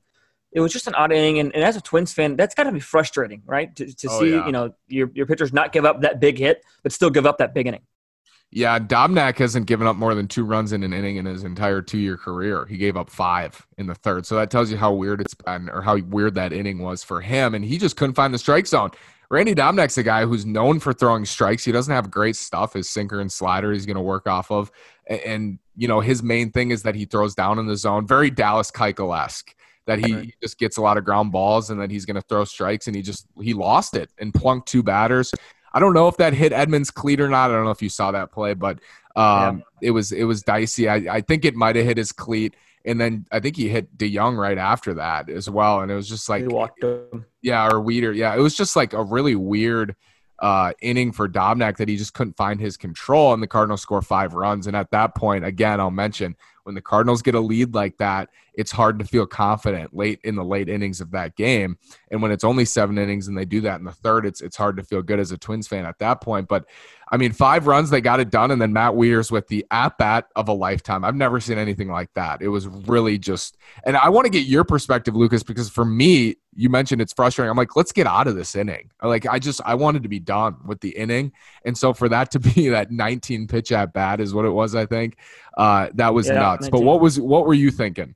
it 0.51 0.59
was 0.61 0.71
just 0.73 0.87
an 0.87 0.95
odd 0.95 1.11
inning. 1.11 1.39
And, 1.39 1.53
and 1.53 1.63
as 1.63 1.75
a 1.75 1.81
Twins 1.81 2.13
fan, 2.13 2.35
that's 2.35 2.55
got 2.55 2.63
to 2.63 2.71
be 2.71 2.79
frustrating, 2.79 3.41
right? 3.45 3.75
To, 3.75 3.85
to 3.93 4.07
Oh, 4.09 4.19
see, 4.19 4.31
yeah. 4.31 4.45
you 4.45 4.51
know, 4.51 4.73
your, 4.87 5.09
your 5.13 5.25
pitchers 5.25 5.53
not 5.53 5.71
give 5.73 5.85
up 5.85 6.01
that 6.01 6.19
big 6.19 6.37
hit, 6.37 6.63
but 6.83 6.91
still 6.91 7.09
give 7.09 7.25
up 7.25 7.37
that 7.39 7.53
big 7.53 7.67
inning. 7.67 7.81
Yeah, 8.49 8.79
Dobnak 8.79 9.37
hasn't 9.39 9.65
given 9.65 9.87
up 9.87 9.97
more 9.97 10.15
than 10.15 10.27
two 10.29 10.45
runs 10.45 10.71
in 10.71 10.81
an 10.83 10.93
inning 10.93 11.17
in 11.17 11.25
his 11.25 11.43
entire 11.43 11.81
two 11.81 11.97
year 11.97 12.15
career. 12.15 12.65
He 12.65 12.77
gave 12.77 12.95
up 12.95 13.09
five 13.09 13.67
in 13.77 13.87
the 13.87 13.95
third. 13.95 14.25
So 14.25 14.35
that 14.37 14.49
tells 14.49 14.71
you 14.71 14.77
how 14.77 14.93
weird 14.93 15.19
it's 15.19 15.33
been 15.33 15.69
or 15.69 15.81
how 15.81 15.97
weird 15.97 16.35
that 16.35 16.53
inning 16.53 16.79
was 16.79 17.03
for 17.03 17.19
him. 17.19 17.53
And 17.55 17.65
he 17.65 17.77
just 17.77 17.97
couldn't 17.97 18.15
find 18.15 18.33
the 18.33 18.37
strike 18.37 18.65
zone. 18.65 18.91
Randy 19.29 19.53
Dobnak's 19.53 19.97
a 19.97 20.03
guy 20.03 20.25
who's 20.25 20.45
known 20.45 20.79
for 20.79 20.93
throwing 20.93 21.25
strikes. 21.25 21.65
He 21.65 21.73
doesn't 21.73 21.93
have 21.93 22.09
great 22.09 22.37
stuff. 22.37 22.71
His 22.71 22.89
sinker 22.89 23.19
and 23.19 23.29
slider 23.29 23.73
he's 23.73 23.85
going 23.85 23.97
to 23.97 24.01
work 24.01 24.25
off 24.27 24.49
of. 24.49 24.71
A- 25.09 25.27
And, 25.27 25.59
you 25.75 25.89
know, 25.89 25.99
his 25.99 26.23
main 26.23 26.49
thing 26.53 26.71
is 26.71 26.83
that 26.83 26.95
he 26.95 27.03
throws 27.03 27.35
down 27.35 27.59
in 27.59 27.67
the 27.67 27.75
zone. 27.75 28.07
Very 28.07 28.29
Dallas 28.29 28.71
Keuchel 28.71 29.21
esque. 29.21 29.53
That 29.87 29.99
he, 30.05 30.13
Right. 30.13 30.25
he 30.25 30.33
just 30.41 30.59
gets 30.59 30.77
a 30.77 30.81
lot 30.81 30.97
of 30.97 31.05
ground 31.05 31.31
balls 31.31 31.69
and 31.71 31.81
that 31.81 31.89
he's 31.89 32.05
going 32.05 32.15
to 32.15 32.21
throw 32.21 32.45
strikes 32.45 32.87
and 32.87 32.95
he 32.95 33.01
just 33.01 33.25
he 33.41 33.53
lost 33.53 33.95
it 33.95 34.11
and 34.19 34.33
plunked 34.33 34.67
two 34.67 34.83
batters. 34.83 35.33
I 35.73 35.79
don't 35.79 35.93
know 35.93 36.07
if 36.07 36.17
that 36.17 36.33
hit 36.33 36.51
Edman's 36.51 36.91
cleat 36.91 37.19
or 37.19 37.29
not. 37.29 37.49
I 37.49 37.53
don't 37.53 37.65
know 37.65 37.71
if 37.71 37.81
you 37.81 37.89
saw 37.89 38.11
that 38.11 38.31
play, 38.31 38.53
but 38.53 38.79
um, 39.15 39.63
it 39.81 39.91
was 39.91 40.11
it 40.11 40.25
was 40.25 40.43
dicey. 40.43 40.87
I, 40.87 40.95
I 41.17 41.21
think 41.21 41.45
it 41.45 41.55
might 41.55 41.75
have 41.75 41.85
hit 41.85 41.97
his 41.97 42.11
cleat, 42.11 42.55
and 42.85 42.99
then 42.99 43.25
I 43.31 43.39
think 43.39 43.55
he 43.55 43.67
hit 43.69 43.97
DeJong 43.97 44.37
right 44.37 44.57
after 44.57 44.93
that 44.95 45.29
as 45.29 45.49
well. 45.49 45.81
And 45.81 45.91
it 45.91 45.95
was 45.95 46.07
just 46.07 46.29
like 46.29 46.41
he 46.43 46.47
walked 46.47 46.83
him. 46.83 47.25
yeah, 47.41 47.65
or 47.65 47.81
Wieters. 47.81 48.15
Yeah, 48.15 48.35
it 48.35 48.39
was 48.39 48.55
just 48.55 48.75
like 48.75 48.93
a 48.93 49.03
really 49.03 49.35
weird 49.35 49.95
uh, 50.39 50.73
inning 50.81 51.11
for 51.11 51.27
Dobnak 51.27 51.77
that 51.77 51.87
he 51.89 51.97
just 51.97 52.13
couldn't 52.13 52.37
find 52.37 52.59
his 52.59 52.77
control, 52.77 53.33
and 53.33 53.41
the 53.41 53.47
Cardinals 53.47 53.81
score 53.81 54.01
five 54.01 54.33
runs. 54.33 54.67
And 54.67 54.75
at 54.75 54.91
that 54.91 55.15
point, 55.15 55.45
again, 55.45 55.79
I'll 55.79 55.91
mention 55.91 56.35
when 56.67 56.75
the 56.75 56.81
Cardinals 56.81 57.21
get 57.21 57.33
a 57.33 57.39
lead 57.39 57.73
like 57.73 57.97
that, 57.97 58.27
it's 58.53 58.73
hard 58.73 58.99
to 58.99 59.05
feel 59.05 59.25
confident 59.25 59.95
late 59.95 60.19
in 60.25 60.35
the 60.35 60.43
late 60.43 60.67
innings 60.67 60.99
of 60.99 61.11
that 61.11 61.37
game. 61.37 61.77
And 62.11 62.21
when 62.21 62.29
it's 62.29 62.43
only 62.43 62.65
seven 62.65 62.97
innings 62.97 63.29
and 63.29 63.37
they 63.37 63.45
do 63.45 63.61
that 63.61 63.79
in 63.79 63.85
the 63.85 63.93
third, 63.93 64.25
it's 64.25 64.41
it's 64.41 64.57
hard 64.57 64.75
to 64.75 64.83
feel 64.83 65.01
good 65.01 65.17
as 65.17 65.31
a 65.31 65.37
Twins 65.37 65.65
fan 65.65 65.85
at 65.85 65.97
that 65.99 66.19
point. 66.19 66.49
But 66.49 66.65
I 67.09 67.17
mean, 67.17 67.31
five 67.31 67.67
runs, 67.67 67.89
they 67.89 68.01
got 68.01 68.19
it 68.19 68.29
done, 68.29 68.51
and 68.51 68.61
then 68.61 68.73
Matt 68.73 68.93
Wieters 68.93 69.31
with 69.31 69.47
the 69.47 69.65
at 69.71 69.97
bat 69.97 70.27
of 70.35 70.49
a 70.49 70.53
lifetime. 70.53 71.05
I've 71.05 71.15
never 71.15 71.39
seen 71.39 71.57
anything 71.57 71.89
like 71.89 72.13
that. 72.15 72.41
It 72.41 72.49
was 72.49 72.67
really 72.67 73.17
just, 73.17 73.57
and 73.85 73.95
I 73.95 74.09
want 74.09 74.25
to 74.25 74.29
get 74.29 74.45
your 74.45 74.65
perspective, 74.65 75.15
Lucas, 75.15 75.41
because 75.41 75.69
for 75.69 75.85
me, 75.85 76.35
you 76.53 76.69
mentioned 76.69 77.01
it's 77.01 77.13
frustrating. 77.13 77.49
I'm 77.49 77.55
like, 77.55 77.75
let's 77.75 77.93
get 77.93 78.07
out 78.07 78.27
of 78.27 78.35
this 78.35 78.55
inning. 78.55 78.91
Like, 79.01 79.25
I 79.25 79.39
just, 79.39 79.61
I 79.63 79.75
wanted 79.75 80.03
to 80.03 80.09
be 80.09 80.19
done 80.19 80.57
with 80.65 80.81
the 80.81 80.89
inning, 80.89 81.31
and 81.63 81.77
so 81.77 81.93
for 81.93 82.09
that 82.09 82.31
to 82.31 82.39
be 82.55 82.69
that 82.69 82.91
19 82.91 83.47
pitch 83.47 83.71
at 83.71 83.93
bat 83.93 84.19
is 84.19 84.33
what 84.33 84.43
it 84.43 84.51
was. 84.51 84.75
I 84.75 84.85
think 84.85 85.17
uh, 85.57 85.89
that 85.93 86.13
was 86.13 86.27
Yeah, 86.27 86.35
nuts. 86.35 86.69
But 86.69 86.81
what 86.81 86.99
was, 86.99 87.19
what 87.19 87.45
were 87.45 87.53
you 87.53 87.71
thinking? 87.71 88.15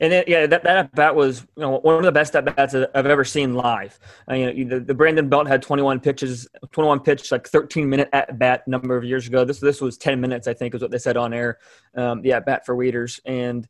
And 0.00 0.12
it, 0.12 0.28
yeah, 0.28 0.46
that, 0.46 0.62
that 0.64 0.76
at 0.76 0.94
bat 0.94 1.14
was 1.14 1.46
you 1.56 1.62
know, 1.62 1.78
one 1.78 1.96
of 1.96 2.02
the 2.02 2.12
best 2.12 2.36
at 2.36 2.44
bats 2.44 2.74
I've 2.74 3.06
ever 3.06 3.24
seen 3.24 3.54
live. 3.54 3.98
Uh, 4.30 4.34
you 4.34 4.64
know, 4.64 4.78
the, 4.78 4.84
the 4.84 4.94
Brandon 4.94 5.28
Belt 5.28 5.46
had 5.46 5.62
21 5.62 6.00
pitches, 6.00 6.46
21 6.72 7.00
pitch, 7.00 7.32
like 7.32 7.48
13 7.48 7.88
minute 7.88 8.10
at 8.12 8.38
bat 8.38 8.66
number 8.68 8.96
of 8.96 9.04
years 9.04 9.26
ago. 9.26 9.44
This 9.44 9.58
this 9.58 9.80
was 9.80 9.96
10 9.96 10.20
minutes, 10.20 10.46
I 10.46 10.54
think, 10.54 10.74
is 10.74 10.82
what 10.82 10.90
they 10.90 10.98
said 10.98 11.16
on 11.16 11.32
air. 11.32 11.58
Um, 11.94 12.20
the 12.22 12.32
at 12.32 12.44
bat 12.44 12.66
for 12.66 12.76
Wieters, 12.76 13.20
and 13.24 13.66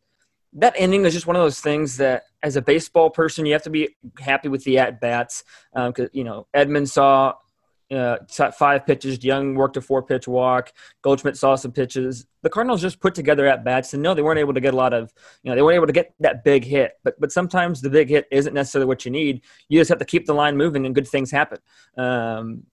that 0.54 0.74
ending 0.76 1.04
is 1.04 1.12
just 1.12 1.26
one 1.26 1.36
of 1.36 1.42
those 1.42 1.60
things 1.60 1.98
that, 1.98 2.24
as 2.42 2.56
a 2.56 2.62
baseball 2.62 3.10
person, 3.10 3.46
you 3.46 3.52
have 3.52 3.62
to 3.62 3.70
be 3.70 3.94
happy 4.18 4.48
with 4.48 4.64
the 4.64 4.78
at 4.78 5.00
bats. 5.00 5.44
Because 5.74 6.08
you 6.12 6.24
know, 6.24 6.48
Edman 6.54 6.88
saw 6.88 7.34
uh, 7.94 8.16
five 8.58 8.86
pitches. 8.86 9.22
Young 9.22 9.54
worked 9.54 9.76
a 9.76 9.80
four 9.80 10.02
pitch 10.02 10.26
walk. 10.26 10.72
Goldschmidt 11.02 11.36
saw 11.36 11.54
some 11.54 11.72
pitches. 11.72 12.26
The 12.42 12.50
Cardinals 12.50 12.80
just 12.80 13.00
put 13.00 13.14
together 13.14 13.46
at 13.46 13.64
bats, 13.64 13.94
and 13.94 14.02
no, 14.02 14.14
they 14.14 14.22
weren't 14.22 14.40
able 14.40 14.54
to 14.54 14.60
get 14.60 14.74
a 14.74 14.76
lot 14.76 14.92
of, 14.92 15.12
you 15.42 15.50
know, 15.50 15.54
they 15.54 15.62
weren't 15.62 15.76
able 15.76 15.86
to 15.86 15.92
get 15.92 16.14
that 16.20 16.44
big 16.44 16.64
hit. 16.64 16.92
But 17.04 17.18
but 17.20 17.32
sometimes 17.32 17.80
the 17.80 17.90
big 17.90 18.08
hit 18.08 18.26
isn't 18.30 18.54
necessarily 18.54 18.86
what 18.86 19.04
you 19.04 19.10
need. 19.10 19.42
You 19.68 19.80
just 19.80 19.88
have 19.88 19.98
to 19.98 20.04
keep 20.04 20.26
the 20.26 20.34
line 20.34 20.56
moving, 20.56 20.86
and 20.86 20.94
good 20.94 21.08
things 21.08 21.30
happen. 21.30 21.58
Um, 21.96 22.64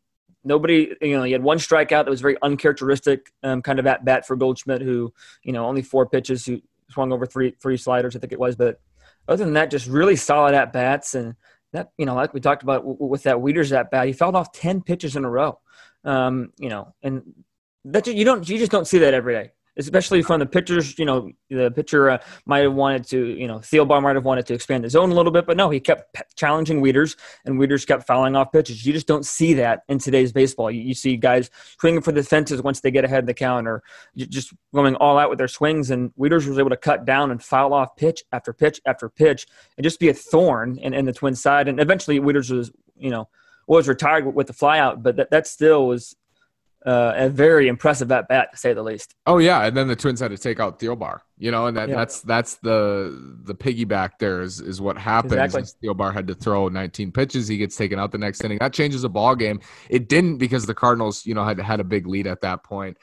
nobody, 0.43 0.95
you 1.02 1.17
know, 1.17 1.23
you 1.23 1.34
had 1.34 1.43
one 1.43 1.58
strikeout 1.58 2.06
that 2.06 2.10
was 2.10 2.21
very 2.21 2.38
uncharacteristic, 2.41 3.32
um, 3.43 3.62
kind 3.62 3.80
of 3.80 3.88
at 3.88 4.06
bat 4.06 4.26
for 4.26 4.36
Goldschmidt, 4.36 4.82
who, 4.82 5.13
you 5.43 5.54
know, 5.54 5.65
only 5.65 5.82
four 5.82 6.08
pitches, 6.08 6.45
who 6.45 6.62
swung 6.89 7.13
over 7.13 7.26
three 7.26 7.56
three 7.62 7.78
sliders, 7.78 8.15
I 8.15 8.19
think 8.19 8.34
it 8.34 8.39
was. 8.39 8.56
But 8.56 8.80
other 9.28 9.43
than 9.43 9.54
that, 9.54 9.71
just 9.71 9.88
really 9.88 10.15
solid 10.15 10.54
at 10.54 10.73
bats 10.73 11.15
and 11.15 11.36
that 11.73 11.91
you 11.97 12.05
know, 12.05 12.15
like 12.15 12.33
we 12.33 12.39
talked 12.39 12.63
about 12.63 12.81
w- 12.81 12.97
with 12.99 13.23
that 13.23 13.38
Wieters 13.38 13.75
at 13.77 13.91
bat, 13.91 14.07
he 14.07 14.13
fouled 14.13 14.36
off 14.36 14.51
ten 14.53 14.81
pitches 14.81 15.15
in 15.15 15.25
a 15.25 15.29
row. 15.29 15.59
Um, 16.05 16.53
you 16.57 16.69
know, 16.69 16.93
and 17.03 17.23
that 17.86 18.07
you 18.07 18.23
don't 18.23 18.47
you 18.47 18.57
just 18.57 18.71
don't 18.71 18.88
see 18.88 18.99
that 18.99 19.13
every 19.13 19.33
day, 19.33 19.51
especially 19.77 20.21
from 20.21 20.39
the 20.39 20.45
pitchers. 20.45 20.97
You 20.97 21.05
know, 21.05 21.31
the 21.49 21.71
pitcher 21.71 22.09
uh, 22.09 22.17
might 22.45 22.59
have 22.59 22.73
wanted 22.73 23.05
to, 23.09 23.25
you 23.25 23.47
know, 23.47 23.59
Thielbar 23.59 24.01
might 24.01 24.15
have 24.15 24.25
wanted 24.25 24.45
to 24.47 24.53
expand 24.53 24.83
the 24.83 24.89
zone 24.89 25.12
a 25.12 25.15
little 25.15 25.31
bit, 25.31 25.45
but 25.45 25.57
no, 25.57 25.69
he 25.69 25.79
kept 25.79 26.15
challenging 26.36 26.81
Wieters, 26.81 27.15
and 27.45 27.59
Wieters 27.59 27.86
kept 27.86 28.05
fouling 28.05 28.36
off 28.36 28.51
pitches. 28.51 28.86
You 28.86 28.93
just 28.93 29.07
don't 29.07 29.25
see 29.25 29.53
that 29.55 29.83
in 29.89 29.99
today's 29.99 30.31
baseball. 30.31 30.69
You, 30.69 30.81
you 30.81 30.93
see 30.93 31.17
guys 31.17 31.49
swinging 31.79 32.01
for 32.01 32.12
the 32.12 32.23
fences 32.23 32.62
once 32.62 32.81
they 32.81 32.91
get 32.91 33.05
ahead 33.05 33.19
of 33.19 33.25
the 33.25 33.33
count, 33.33 33.67
or 33.67 33.83
just 34.15 34.53
going 34.73 34.95
all 34.95 35.17
out 35.17 35.29
with 35.29 35.38
their 35.38 35.47
swings. 35.47 35.91
And 35.91 36.13
Wieters 36.15 36.47
was 36.47 36.59
able 36.59 36.69
to 36.69 36.77
cut 36.77 37.05
down 37.05 37.31
and 37.31 37.43
foul 37.43 37.73
off 37.73 37.95
pitch 37.95 38.23
after 38.31 38.53
pitch 38.53 38.81
after 38.86 39.09
pitch, 39.09 39.47
and 39.77 39.83
just 39.83 39.99
be 39.99 40.09
a 40.09 40.13
thorn 40.13 40.77
in, 40.77 40.93
in 40.93 41.05
the 41.05 41.13
Twins 41.13 41.41
side. 41.41 41.67
And 41.67 41.79
eventually, 41.79 42.19
Wieters 42.19 42.55
was, 42.55 42.71
you 42.95 43.09
know, 43.09 43.27
was 43.67 43.88
retired 43.88 44.25
with, 44.25 44.36
with 44.36 44.47
the 44.47 44.53
flyout, 44.53 45.01
but 45.01 45.15
that, 45.15 45.31
that 45.31 45.47
still 45.47 45.88
was 45.88 46.15
uh, 46.86 47.13
a 47.15 47.30
very 47.30 47.67
impressive 47.67 48.12
at 48.12 48.28
bat 48.28 48.52
to 48.52 48.58
say 48.58 48.74
the 48.74 48.84
least. 48.84 49.15
Oh 49.26 49.38
yeah, 49.38 49.65
and 49.65 49.76
then 49.76 49.88
the 49.88 49.96
Twins 49.96 50.19
had 50.19 50.32
to 50.32 50.38
take 50.38 50.60
out 50.60 50.80
Thielbar, 50.80 51.19
you 51.38 51.52
know, 51.52 51.67
and 51.67 51.78
that, 51.78 51.89
Yeah. 51.89 51.96
that's 51.96 52.22
that's 52.22 52.56
the 52.56 53.38
the 53.43 53.56
piggyback 53.56 54.12
there 54.19 54.41
is 54.41 54.60
is 54.60 54.82
what 54.82 54.98
happens. 54.98 55.34
Exactly. 55.34 55.62
is 55.62 55.76
Thielbar 55.84 56.13
had 56.13 56.28
to 56.28 56.36
throw 56.36 56.67
19 56.67 57.12
pitches, 57.12 57.48
he 57.48 57.58
gets 57.58 57.76
taken 57.76 58.00
out 58.00 58.12
the 58.12 58.17
next 58.17 58.43
inning. 58.43 58.58
That 58.60 58.74
changes 58.74 59.04
the 59.04 59.10
ball 59.10 59.36
game. 59.36 59.60
It 59.89 60.10
didn't 60.10 60.38
because 60.38 60.65
the 60.65 60.74
Cardinals, 60.76 61.26
you 61.26 61.34
know, 61.34 61.43
had 61.46 61.60
had 61.60 61.80
a 61.80 61.84
big 61.86 62.08
lead 62.08 62.28
at 62.28 62.41
that 62.41 62.63
point. 62.63 62.98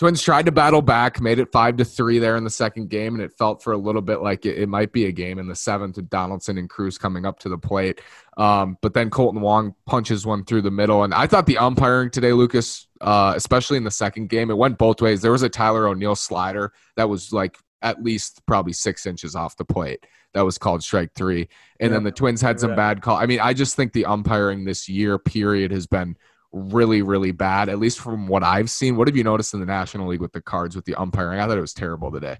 Twins 0.00 0.22
tried 0.22 0.46
to 0.46 0.50
battle 0.50 0.80
back, 0.80 1.20
made 1.20 1.38
it 1.38 1.52
five 1.52 1.76
to 1.76 1.84
three 1.84 2.18
there 2.18 2.36
in 2.36 2.42
the 2.42 2.48
second 2.48 2.88
game, 2.88 3.12
and 3.12 3.22
it 3.22 3.34
felt 3.36 3.62
for 3.62 3.74
a 3.74 3.76
little 3.76 4.00
bit 4.00 4.22
like 4.22 4.46
it, 4.46 4.56
it 4.56 4.66
might 4.66 4.92
be 4.92 5.04
a 5.04 5.12
game 5.12 5.38
in 5.38 5.46
the 5.46 5.54
seventh 5.54 5.96
with 5.96 6.08
Donaldson 6.08 6.56
and 6.56 6.70
Cruz 6.70 6.96
coming 6.96 7.26
up 7.26 7.38
to 7.40 7.50
the 7.50 7.58
plate. 7.58 8.00
Um, 8.38 8.78
but 8.80 8.94
then 8.94 9.10
Kolten 9.10 9.40
Wong 9.40 9.74
punches 9.84 10.24
one 10.24 10.46
through 10.46 10.62
the 10.62 10.70
middle, 10.70 11.04
and 11.04 11.12
I 11.12 11.26
thought 11.26 11.44
the 11.44 11.58
umpiring 11.58 12.08
today, 12.08 12.32
Lucas, 12.32 12.86
uh, 13.02 13.34
especially 13.36 13.76
in 13.76 13.84
the 13.84 13.90
second 13.90 14.30
game, 14.30 14.50
it 14.50 14.56
went 14.56 14.78
both 14.78 15.02
ways. 15.02 15.20
There 15.20 15.32
was 15.32 15.42
a 15.42 15.50
Tyler 15.50 15.86
O'Neill 15.86 16.16
slider 16.16 16.72
that 16.96 17.10
was 17.10 17.30
like 17.30 17.58
at 17.82 18.02
least 18.02 18.40
probably 18.46 18.72
six 18.72 19.04
inches 19.04 19.36
off 19.36 19.58
the 19.58 19.66
plate. 19.66 20.06
That 20.32 20.46
was 20.46 20.56
called 20.56 20.82
strike 20.82 21.12
three, 21.14 21.46
and 21.78 21.92
then 21.92 22.04
the 22.04 22.10
Twins 22.10 22.40
had 22.40 22.58
some 22.58 22.74
bad 22.74 23.02
call. 23.02 23.18
I 23.18 23.26
mean, 23.26 23.40
I 23.40 23.52
just 23.52 23.76
think 23.76 23.92
the 23.92 24.06
umpiring 24.06 24.64
this 24.64 24.88
year 24.88 25.18
period 25.18 25.72
has 25.72 25.86
been 25.86 26.16
really, 26.52 27.02
really 27.02 27.32
bad, 27.32 27.68
at 27.68 27.78
least 27.78 28.00
from 28.00 28.26
what 28.26 28.42
I've 28.42 28.70
seen. 28.70 28.96
What 28.96 29.08
have 29.08 29.16
you 29.16 29.24
noticed 29.24 29.54
in 29.54 29.60
the 29.60 29.66
National 29.66 30.08
League 30.08 30.20
with 30.20 30.32
the 30.32 30.40
cards 30.40 30.74
with 30.74 30.84
the 30.84 30.94
umpiring? 30.94 31.40
I 31.40 31.46
thought 31.46 31.58
it 31.58 31.60
was 31.60 31.74
terrible 31.74 32.10
today. 32.10 32.38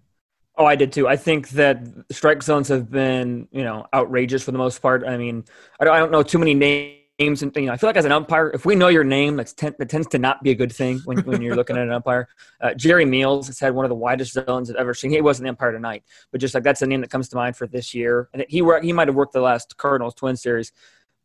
Oh, 0.56 0.66
I 0.66 0.76
did 0.76 0.92
too. 0.92 1.08
I 1.08 1.16
think 1.16 1.50
that 1.50 1.86
strike 2.10 2.42
zones 2.42 2.68
have 2.68 2.90
been, 2.90 3.48
you 3.50 3.64
know, 3.64 3.86
outrageous 3.94 4.42
for 4.42 4.52
the 4.52 4.58
most 4.58 4.82
part. 4.82 5.04
I 5.06 5.16
mean, 5.16 5.44
I 5.80 5.84
don't, 5.84 5.94
I 5.94 5.98
don't 5.98 6.10
know 6.10 6.22
too 6.22 6.38
many 6.38 6.52
names, 6.52 7.42
and 7.42 7.54
you 7.56 7.66
know, 7.66 7.72
I 7.72 7.76
feel 7.78 7.88
like 7.88 7.96
as 7.96 8.04
an 8.04 8.12
umpire, 8.12 8.50
if 8.52 8.66
we 8.66 8.74
know 8.74 8.88
your 8.88 9.04
name, 9.04 9.36
that's 9.36 9.54
ten, 9.54 9.74
that 9.78 9.88
tends 9.88 10.08
to 10.08 10.18
not 10.18 10.42
be 10.42 10.50
a 10.50 10.54
good 10.54 10.72
thing 10.72 11.00
when, 11.06 11.18
when 11.20 11.40
you're 11.40 11.56
looking 11.56 11.76
at 11.76 11.82
an 11.82 11.92
umpire. 11.92 12.28
Uh, 12.60 12.74
Jerry 12.74 13.06
Meals 13.06 13.46
has 13.46 13.58
had 13.58 13.74
one 13.74 13.84
of 13.84 13.88
the 13.88 13.94
widest 13.94 14.32
zones 14.32 14.70
I've 14.70 14.76
ever 14.76 14.92
seen. 14.92 15.10
He 15.10 15.20
wasn't 15.22 15.44
the 15.44 15.50
umpire 15.50 15.72
tonight, 15.72 16.02
but 16.30 16.40
just 16.40 16.52
like 16.52 16.64
that's 16.64 16.80
the 16.80 16.86
name 16.86 17.00
that 17.00 17.10
comes 17.10 17.30
to 17.30 17.36
mind 17.36 17.56
for 17.56 17.66
this 17.66 17.94
year. 17.94 18.28
And 18.34 18.44
he 18.48 18.62
he 18.82 18.92
might 18.92 19.08
have 19.08 19.14
worked 19.14 19.32
the 19.32 19.40
last 19.40 19.76
Cardinals 19.78 20.14
Twin 20.14 20.36
series, 20.36 20.72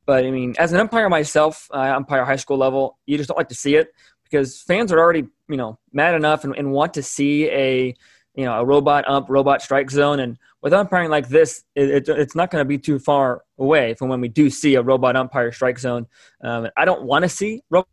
but 0.06 0.26
I 0.26 0.32
mean, 0.32 0.56
as 0.58 0.72
an 0.74 0.80
umpire 0.80 1.10
myself, 1.10 1.68
I 1.72 1.90
umpire 1.90 2.26
high 2.26 2.36
school 2.36 2.58
level. 2.58 2.98
You 3.06 3.18
just 3.18 3.28
don't 3.28 3.38
like 3.38 3.50
to 3.50 3.56
see 3.56 3.76
it 3.76 3.90
because 4.24 4.62
fans 4.62 4.92
are 4.92 5.00
already, 5.00 5.26
you 5.50 5.58
know, 5.58 5.80
mad 5.94 6.16
enough 6.16 6.44
and, 6.44 6.56
and 6.56 6.72
want 6.72 6.94
to 6.96 7.04
see 7.04 7.50
a 7.50 7.96
you 8.36 8.44
know 8.44 8.60
a 8.60 8.66
robot 8.66 9.08
ump 9.08 9.30
robot 9.30 9.62
strike 9.62 9.90
zone 9.90 10.20
and 10.20 10.38
with 10.62 10.74
umpiring 10.74 11.10
like 11.10 11.30
this 11.30 11.64
it, 11.76 11.90
it, 11.90 12.10
it's 12.10 12.36
not 12.36 12.52
going 12.52 12.62
to 12.62 12.68
be 12.68 12.78
too 12.78 13.00
far 13.00 13.44
away 13.58 13.94
from 13.94 14.10
when 14.10 14.22
we 14.22 14.28
do 14.28 14.50
see 14.50 14.76
a 14.76 14.82
robot 14.82 15.16
umpire 15.16 15.52
strike 15.52 15.80
zone 15.80 16.06
um, 16.44 16.68
i 16.76 16.86
don't 16.86 17.04
want 17.04 17.24
to 17.24 17.30
see 17.30 17.62
robot 17.70 17.88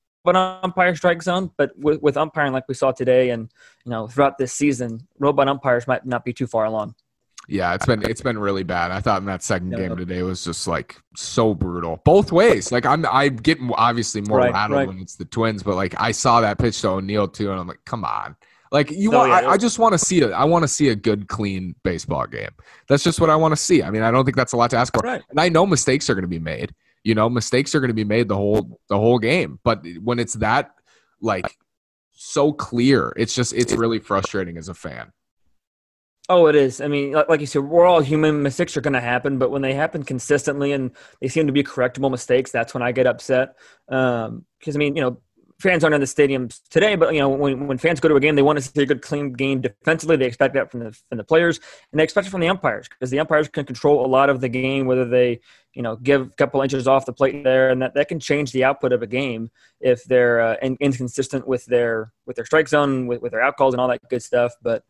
umpire 0.65 0.95
strike 0.95 1.23
zone 1.23 1.51
but 1.57 1.71
with, 1.79 2.03
with 2.03 2.17
umpiring 2.17 2.53
like 2.53 2.67
we 2.69 2.75
saw 2.75 2.91
today 2.91 3.31
and 3.31 3.51
you 3.85 3.91
know 3.91 4.09
throughout 4.09 4.37
this 4.37 4.53
season 4.53 5.07
robot 5.19 5.49
umpires 5.49 5.87
might 5.87 6.05
not 6.05 6.25
be 6.25 6.33
too 6.33 6.47
far 6.47 6.65
along 6.65 6.95
yeah, 7.49 7.75
it's 7.75 7.87
been 7.87 8.03
it's 8.03 8.21
been 8.21 8.39
really 8.39 8.63
bad. 8.63 8.91
I 8.91 9.01
thought 9.01 9.21
in 9.21 9.27
that 9.27 9.43
second 9.43 9.71
game 9.71 9.97
today 9.97 10.23
was 10.23 10.45
just 10.45 10.67
like 10.67 10.97
so 11.17 11.55
brutal, 11.55 12.01
both 12.05 12.33
ways. 12.33 12.71
Like 12.71 12.87
I'm 12.87 13.05
I 13.07 13.29
get 13.29 13.59
obviously 13.75 14.21
more 14.21 14.39
right, 14.39 14.53
rattled 14.53 14.79
right. 14.79 14.89
when 14.89 15.01
it's 15.01 15.17
the 15.17 15.25
Twins, 15.25 15.63
but 15.63 15.75
like 15.75 15.95
I 16.01 16.13
saw 16.13 16.41
that 16.41 16.59
pitch 16.59 16.81
to 16.83 16.91
O'Neill 16.91 17.29
too, 17.29 17.51
and 17.51 17.61
I'm 17.61 17.67
like, 17.67 17.85
come 17.85 18.05
on, 18.05 18.37
like 18.73 18.91
you 18.91 19.11
want, 19.11 19.29
yeah, 19.29 19.51
I, 19.51 19.53
I, 19.53 19.57
just 19.59 19.79
want 19.79 19.93
to 19.93 19.99
see 19.99 20.21
it. 20.23 20.33
I 20.33 20.45
want 20.45 20.63
to 20.63 20.69
see 20.69 20.89
a 20.89 20.97
good, 20.97 21.29
clean 21.29 21.75
baseball 21.83 22.27
game. 22.27 22.49
That's 22.89 23.05
just 23.05 23.21
what 23.21 23.29
I 23.29 23.37
want 23.37 23.53
to 23.53 23.57
see. 23.57 23.83
I 23.83 23.91
mean, 23.91 24.01
I 24.01 24.11
don't 24.11 24.25
think 24.25 24.37
that's 24.37 24.55
a 24.55 24.57
lot 24.57 24.71
to 24.71 24.79
ask 24.79 24.95
for. 24.95 25.01
Right. 25.01 25.23
And 25.29 25.39
I 25.39 25.51
know 25.51 25.67
mistakes 25.67 26.09
are 26.09 26.15
going 26.15 26.23
to 26.23 26.29
be 26.29 26.39
made. 26.39 26.75
You 27.05 27.15
know, 27.15 27.29
mistakes 27.29 27.75
are 27.75 27.81
going 27.81 27.91
to 27.91 27.95
be 27.95 28.05
made 28.05 28.29
the 28.29 28.37
whole 28.37 28.81
the 28.89 28.97
whole 28.97 29.19
game. 29.19 29.59
But 29.63 29.85
when 30.03 30.19
it's 30.19 30.35
that 30.35 30.75
like 31.21 31.59
so 32.13 32.51
clear, 32.51 33.13
it's 33.17 33.35
just 33.35 33.53
it's 33.53 33.75
really 33.75 33.99
frustrating 33.99 34.57
as 34.57 34.71
a 34.71 34.75
fan. 34.75 35.13
Oh, 36.29 36.47
it 36.47 36.55
is. 36.55 36.81
I 36.81 36.87
mean, 36.87 37.13
like 37.13 37.41
you 37.41 37.47
said, 37.47 37.65
we're 37.65 37.85
all 37.85 38.01
human. 38.01 38.43
Mistakes 38.43 38.77
are 38.77 38.81
going 38.81 38.93
to 38.93 39.01
happen, 39.01 39.39
but 39.39 39.51
when 39.51 39.61
they 39.61 39.75
happen 39.75 40.05
consistently 40.05 40.73
and 40.73 40.93
they 41.21 41.29
seem 41.29 41.47
to 41.47 41.53
be 41.53 41.65
correctable 41.65 42.11
mistakes, 42.11 42.53
that's 42.53 42.75
when 42.75 42.83
I 42.83 42.93
get 42.93 43.07
upset. 43.07 43.57
Because 43.89 44.29
um, 44.29 44.45
I 44.67 44.77
mean, 44.77 44.95
you 44.95 45.03
know, 45.03 45.19
fans 45.63 45.85
aren't 45.85 45.95
in 45.95 46.01
the 46.01 46.07
stadiums 46.07 46.61
today, 46.69 46.97
but 46.97 47.15
you 47.15 47.21
know 47.21 47.29
when, 47.29 47.69
when 47.69 47.79
fans 47.79 48.01
go 48.01 48.09
to 48.09 48.17
a 48.17 48.21
game, 48.21 48.35
they 48.35 48.43
want 48.43 48.59
to 48.59 48.65
see 48.65 48.83
a 48.83 48.87
good, 48.87 49.01
clean 49.01 49.33
game 49.33 49.61
defensively. 49.61 50.17
They 50.17 50.27
expect 50.27 50.55
that 50.55 50.71
from 50.71 50.81
the 50.81 50.93
from 51.09 51.19
the 51.19 51.25
players, 51.25 51.61
and 51.91 51.99
they 51.99 52.05
expect 52.05 52.27
it 52.27 52.31
from 52.31 52.41
the 52.41 52.49
umpires 52.49 52.89
because 52.89 53.11
the 53.11 53.21
umpires 53.21 53.49
can 53.49 53.65
control 53.65 54.05
a 54.05 54.09
lot 54.09 54.29
of 54.29 54.41
the 54.41 54.49
game. 54.49 54.87
Whether 54.87 55.05
they 55.05 55.41
you 55.73 55.83
know 55.83 55.97
give 55.97 56.23
a 56.23 56.31
couple 56.31 56.61
inches 56.61 56.87
off 56.87 57.07
the 57.07 57.13
plate 57.13 57.45
there, 57.45 57.71
and 57.71 57.81
that, 57.81 57.95
that 57.95 58.09
can 58.09 58.21
change 58.21 58.53
the 58.53 58.65
output 58.65 58.93
of 58.93 59.03
a 59.03 59.07
game 59.07 59.51
if 59.81 60.05
they're 60.05 60.41
uh, 60.41 60.57
in, 60.61 60.77
inconsistent 60.81 61.47
with 61.47 61.65
their 61.67 62.13
with 62.27 62.37
their 62.37 62.45
strike 62.45 62.69
zone, 62.69 63.07
with, 63.07 63.23
with 63.23 63.33
their 63.33 63.43
out 63.43 63.57
calls, 63.57 63.73
and 63.73 63.81
all 63.81 63.89
that 63.89 64.01
good 64.11 64.23
stuff. 64.23 64.53
But 64.63 64.83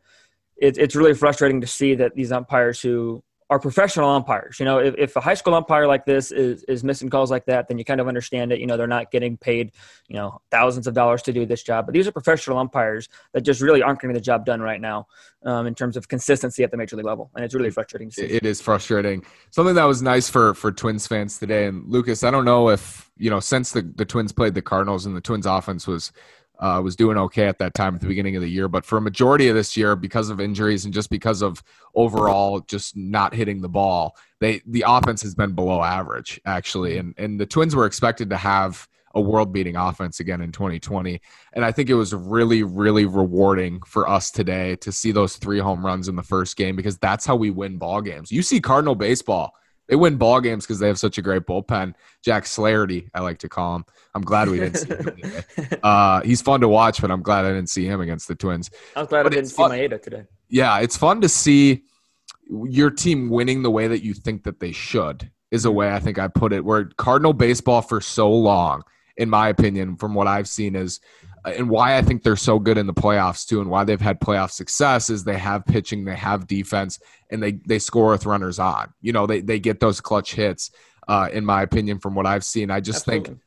it, 0.63 0.79
it's 0.79 0.95
really 0.95 1.15
frustrating 1.15 1.61
to 1.61 1.67
see 1.67 1.95
that 1.97 2.15
these 2.15 2.31
umpires 2.31 2.81
who 2.81 3.23
are 3.51 3.59
professional 3.59 4.09
umpires. 4.09 4.59
You 4.59 4.65
know, 4.65 4.79
if, 4.79 4.95
if 4.97 5.17
a 5.17 5.21
high 5.21 5.35
school 5.35 5.55
umpire 5.55 5.87
like 5.87 6.07
this 6.07 6.31
is, 6.31 6.63
is 6.69 6.83
missing 6.83 7.11
calls 7.11 7.31
like 7.31 7.45
that, 7.47 7.69
then 7.69 7.77
you 7.77 7.85
kind 7.85 8.01
of 8.01 8.09
understand 8.09 8.51
it. 8.51 8.61
You 8.61 8.67
know, 8.67 8.79
they're 8.79 8.87
not 8.87 9.11
getting 9.11 9.37
paid, 9.37 9.73
you 10.09 10.17
know, 10.17 10.41
thousands 10.51 10.87
of 10.87 10.95
dollars 10.95 11.21
to 11.23 11.33
do 11.35 11.45
this 11.45 11.63
job. 11.63 11.85
But 11.85 11.93
these 11.93 12.07
are 12.07 12.13
professional 12.13 12.57
umpires 12.57 13.11
that 13.35 13.43
just 13.43 13.61
really 13.61 13.83
aren't 13.83 14.01
getting 14.01 14.15
the 14.15 14.23
job 14.23 14.47
done 14.47 14.63
right 14.63 14.81
now 14.81 15.07
um, 15.45 15.67
in 15.67 15.75
terms 15.75 15.99
of 15.99 16.09
consistency 16.09 16.63
at 16.63 16.71
the 16.71 16.79
major 16.79 16.97
league 16.97 17.05
level. 17.05 17.31
And 17.35 17.45
it's 17.45 17.55
really 17.55 17.71
frustrating 17.71 18.09
to 18.11 18.15
see. 18.15 18.27
It 18.27 18.47
is 18.47 18.63
frustrating. 18.63 19.23
Something 19.51 19.75
that 19.75 19.85
was 19.85 20.01
nice 20.01 20.31
for, 20.31 20.55
for 20.55 20.73
Twins 20.73 21.07
fans 21.07 21.39
today. 21.39 21.67
And 21.67 21.87
Lucas, 21.87 22.25
I 22.25 22.31
don't 22.31 22.47
know 22.47 22.71
if, 22.71 23.11
you 23.19 23.29
know, 23.29 23.41
since 23.41 23.73
the, 23.73 23.83
the 23.83 24.07
Twins 24.07 24.33
played 24.33 24.55
the 24.55 24.63
Cardinals 24.63 25.05
and 25.05 25.15
the 25.15 25.21
Twins 25.21 25.45
offense 25.45 25.87
was– 25.87 26.13
uh, 26.63 26.81
was 26.81 26.95
doing 26.95 27.19
okay 27.19 27.49
at 27.49 27.59
that 27.59 27.75
time 27.75 27.97
at 27.97 28.01
the 28.01 28.07
beginning 28.07 28.37
of 28.37 28.43
the 28.43 28.49
year. 28.49 28.69
But 28.69 28.85
for 28.85 28.97
a 28.97 29.01
majority 29.01 29.49
of 29.49 29.57
this 29.57 29.77
year, 29.77 29.97
because 29.97 30.31
of 30.31 30.41
injuries 30.41 30.85
and 30.85 30.95
just 30.95 31.11
because 31.11 31.43
of 31.43 31.63
overall 31.97 32.61
just 32.61 32.97
not 32.97 33.35
hitting 33.35 33.61
the 33.61 33.69
ball, 33.69 34.17
they 34.39 34.63
the 34.67 34.85
offense 34.87 35.23
has 35.23 35.35
been 35.35 35.55
below 35.55 35.83
average 35.83 36.41
actually. 36.47 36.99
And 36.99 37.15
and 37.19 37.39
the 37.39 37.47
Twins 37.47 37.75
were 37.75 37.85
expected 37.85 38.31
to 38.31 38.37
have 38.37 38.89
a 39.15 39.21
world 39.21 39.53
beating 39.53 39.77
offense 39.77 40.21
again 40.21 40.41
in 40.41 40.53
2020. 40.53 41.21
And 41.53 41.65
I 41.65 41.73
think 41.73 41.91
it 41.91 41.95
was 41.95 42.15
really, 42.15 42.63
really 42.63 43.05
rewarding 43.05 43.83
for 43.83 44.09
us 44.09 44.31
today 44.31 44.77
to 44.77 44.93
see 44.93 45.13
those 45.13 45.37
three 45.37 45.59
home 45.59 45.85
runs 45.85 46.09
in 46.09 46.17
the 46.17 46.23
first 46.23 46.57
game 46.57 46.77
because 46.77 46.97
that's 46.97 47.27
how 47.27 47.37
we 47.37 47.51
win 47.51 47.77
ball 47.77 48.01
games. 48.01 48.33
You 48.33 48.43
see 48.43 48.61
Cardinal 48.61 48.95
baseball 48.95 49.53
they 49.89 49.97
win 49.97 50.17
ball 50.17 50.41
games 50.41 50.65
because 50.65 50.79
they 50.79 50.87
have 50.87 50.99
such 50.99 51.19
a 51.19 51.23
great 51.23 51.43
bullpen. 51.43 51.95
Jack 52.25 52.47
Flaherty, 52.47 53.09
I 53.15 53.21
like 53.21 53.39
to 53.39 53.49
call 53.49 53.77
him. 53.77 53.85
I'm 54.15 54.23
glad 54.23 54.49
we 54.49 54.59
didn't 54.59 54.77
see 54.77 54.95
him 54.95 55.05
today. 55.57 55.79
Uh, 55.83 56.23
he's 56.23 56.41
fun 56.41 56.61
to 56.61 56.69
watch, 56.69 57.01
but 57.01 57.11
I'm 57.11 57.23
glad 57.23 57.45
I 57.45 57.49
didn't 57.49 57.71
see 57.71 57.87
him 57.87 58.01
against 58.01 58.29
the 58.29 58.35
Twins. 58.35 58.71
I'm 58.95 59.07
glad 59.07 59.25
but 59.25 59.33
I 59.33 59.37
didn't 59.37 59.51
see 59.51 59.63
Maeda 59.63 60.01
today. 60.01 60.25
Yeah, 60.49 60.79
it's 60.81 60.97
fun 60.97 61.21
to 61.23 61.29
see 61.29 61.83
your 62.49 62.91
team 62.91 63.31
winning 63.31 63.63
the 63.63 63.71
way 63.71 63.89
that 63.89 64.05
you 64.05 64.15
think 64.15 64.45
that 64.45 64.61
they 64.61 64.73
should. 64.73 65.31
Is 65.51 65.67
a 65.67 65.71
way 65.71 65.93
I 65.93 66.01
think 66.01 66.19
I 66.19 66.29
put 66.29 66.55
it. 66.55 66.65
Where 66.65 66.87
Cardinal 66.97 67.35
baseball 67.35 67.83
for 67.83 68.01
so 68.01 68.33
long, 68.33 68.83
in 69.19 69.29
my 69.29 69.49
opinion, 69.49 69.97
from 69.97 70.15
what 70.15 70.27
I've 70.27 70.49
seen, 70.49 70.75
is 70.75 70.99
and 71.45 71.69
why 71.69 71.97
I 71.97 72.03
think 72.03 72.23
they're 72.23 72.37
so 72.37 72.59
good 72.59 72.79
in 72.79 72.87
the 72.87 72.95
playoffs 72.95 73.47
too, 73.47 73.61
and 73.61 73.69
why 73.69 73.85
they've 73.85 74.01
had 74.01 74.21
playoff 74.21 74.51
success 74.51 75.11
is 75.11 75.25
they 75.25 75.39
have 75.39 75.65
pitching, 75.67 76.05
they 76.05 76.15
have 76.15 76.47
defense, 76.47 77.01
and 77.31 77.43
they 77.43 77.53
they 77.53 77.79
score 77.79 78.11
with 78.11 78.27
runners 78.27 78.59
on. 78.59 78.93
You 79.01 79.13
know, 79.13 79.27
they 79.27 79.41
they 79.41 79.59
get 79.59 79.81
those 79.81 80.01
clutch 80.01 80.35
hits. 80.35 80.71
Uh, 81.09 81.29
in 81.33 81.45
my 81.45 81.63
opinion, 81.63 81.99
from 81.99 82.15
what 82.15 82.27
I've 82.27 82.45
seen, 82.45 82.71
I 82.71 82.79
just 82.79 83.09
Absolutely. 83.09 83.31
think 83.31 83.41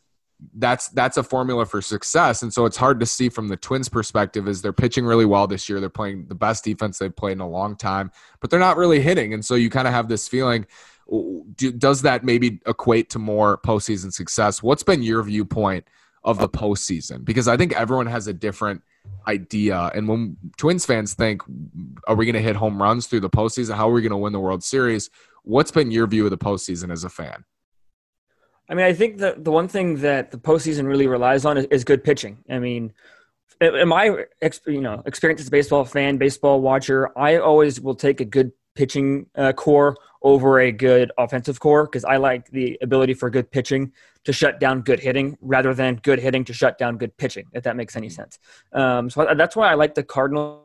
that's 0.55 0.89
that's 0.89 1.17
a 1.17 1.23
formula 1.23 1.65
for 1.65 1.81
success. 1.81 2.41
And 2.41 2.53
so 2.53 2.65
it's 2.65 2.77
hard 2.77 2.99
to 2.99 3.05
see 3.05 3.29
from 3.29 3.47
the 3.47 3.55
Twins' 3.55 3.89
perspective 3.89 4.47
is 4.47 4.61
they're 4.61 4.73
pitching 4.73 5.05
really 5.05 5.25
well 5.25 5.47
this 5.47 5.69
year. 5.69 5.79
They're 5.79 5.89
playing 5.89 6.27
the 6.27 6.35
best 6.35 6.63
defense 6.63 6.97
they've 6.97 7.15
played 7.15 7.33
in 7.33 7.39
a 7.39 7.47
long 7.47 7.77
time, 7.77 8.11
but 8.41 8.49
they're 8.49 8.59
not 8.59 8.77
really 8.77 8.99
hitting. 8.99 9.33
And 9.33 9.43
so 9.43 9.55
you 9.55 9.69
kind 9.69 9.87
of 9.87 9.93
have 9.93 10.09
this 10.09 10.27
feeling. 10.27 10.65
Do, 11.55 11.71
does 11.71 12.01
that 12.01 12.23
maybe 12.23 12.59
equate 12.65 13.11
to 13.11 13.19
more 13.19 13.59
postseason 13.59 14.11
success? 14.11 14.63
What's 14.63 14.83
been 14.83 15.03
your 15.03 15.21
viewpoint 15.21 15.87
of 16.25 16.39
the 16.39 16.49
postseason 16.49 17.23
because 17.23 17.47
I 17.47 17.55
think 17.55 17.73
everyone 17.73 18.07
has 18.07 18.27
a 18.27 18.33
different 18.33 18.81
idea. 19.27 19.91
And 19.93 20.07
when 20.07 20.37
Twins 20.57 20.85
fans 20.85 21.13
think, 21.13 21.43
are 22.07 22.15
we 22.15 22.25
going 22.25 22.33
to 22.35 22.41
hit 22.41 22.55
home 22.55 22.81
runs 22.81 23.05
through 23.07 23.21
the 23.21 23.29
postseason? 23.29 23.75
How 23.75 23.89
are 23.89 23.93
we 23.93 24.01
going 24.01 24.11
to 24.11 24.17
win 24.17 24.33
the 24.33 24.39
World 24.39 24.63
Series? 24.63 25.09
What's 25.43 25.71
been 25.71 25.91
your 25.91 26.07
view 26.07 26.25
of 26.25 26.31
the 26.31 26.37
postseason 26.37 26.91
as 26.91 27.03
a 27.03 27.09
fan? 27.09 27.45
I 28.67 28.73
mean, 28.73 28.85
I 28.85 28.93
think 28.93 29.19
the 29.19 29.35
the 29.37 29.51
one 29.51 29.67
thing 29.67 29.97
that 29.97 30.31
the 30.31 30.39
postseason 30.39 30.87
really 30.87 31.05
relies 31.05 31.45
on 31.45 31.59
is, 31.59 31.65
is 31.65 31.83
good 31.83 32.03
pitching. 32.03 32.39
I 32.49 32.57
mean, 32.57 32.93
in 33.61 33.87
my 33.87 34.25
you 34.65 34.81
know 34.81 35.03
experience 35.05 35.41
as 35.41 35.49
a 35.49 35.51
baseball 35.51 35.85
fan, 35.85 36.17
baseball 36.17 36.61
watcher, 36.61 37.15
I 37.15 37.37
always 37.37 37.79
will 37.79 37.93
take 37.93 38.21
a 38.21 38.25
good 38.25 38.51
pitching 38.73 39.27
uh, 39.35 39.53
core 39.53 39.95
over 40.23 40.59
a 40.59 40.71
good 40.71 41.11
offensive 41.19 41.59
core 41.59 41.85
because 41.85 42.03
I 42.03 42.17
like 42.17 42.49
the 42.49 42.79
ability 42.81 43.13
for 43.13 43.29
good 43.29 43.51
pitching 43.51 43.93
to 44.25 44.33
shut 44.33 44.59
down 44.59 44.81
good 44.81 44.99
hitting 44.99 45.37
rather 45.41 45.73
than 45.73 45.95
good 46.03 46.19
hitting 46.19 46.43
to 46.45 46.53
shut 46.53 46.77
down 46.77 46.97
good 46.97 47.15
pitching, 47.17 47.45
if 47.53 47.63
that 47.63 47.75
makes 47.75 47.95
any 47.95 48.09
sense. 48.09 48.39
Um, 48.73 49.09
so 49.09 49.33
that's 49.35 49.55
why 49.55 49.71
I 49.71 49.75
like 49.75 49.95
the 49.95 50.03
Cardinals 50.03 50.61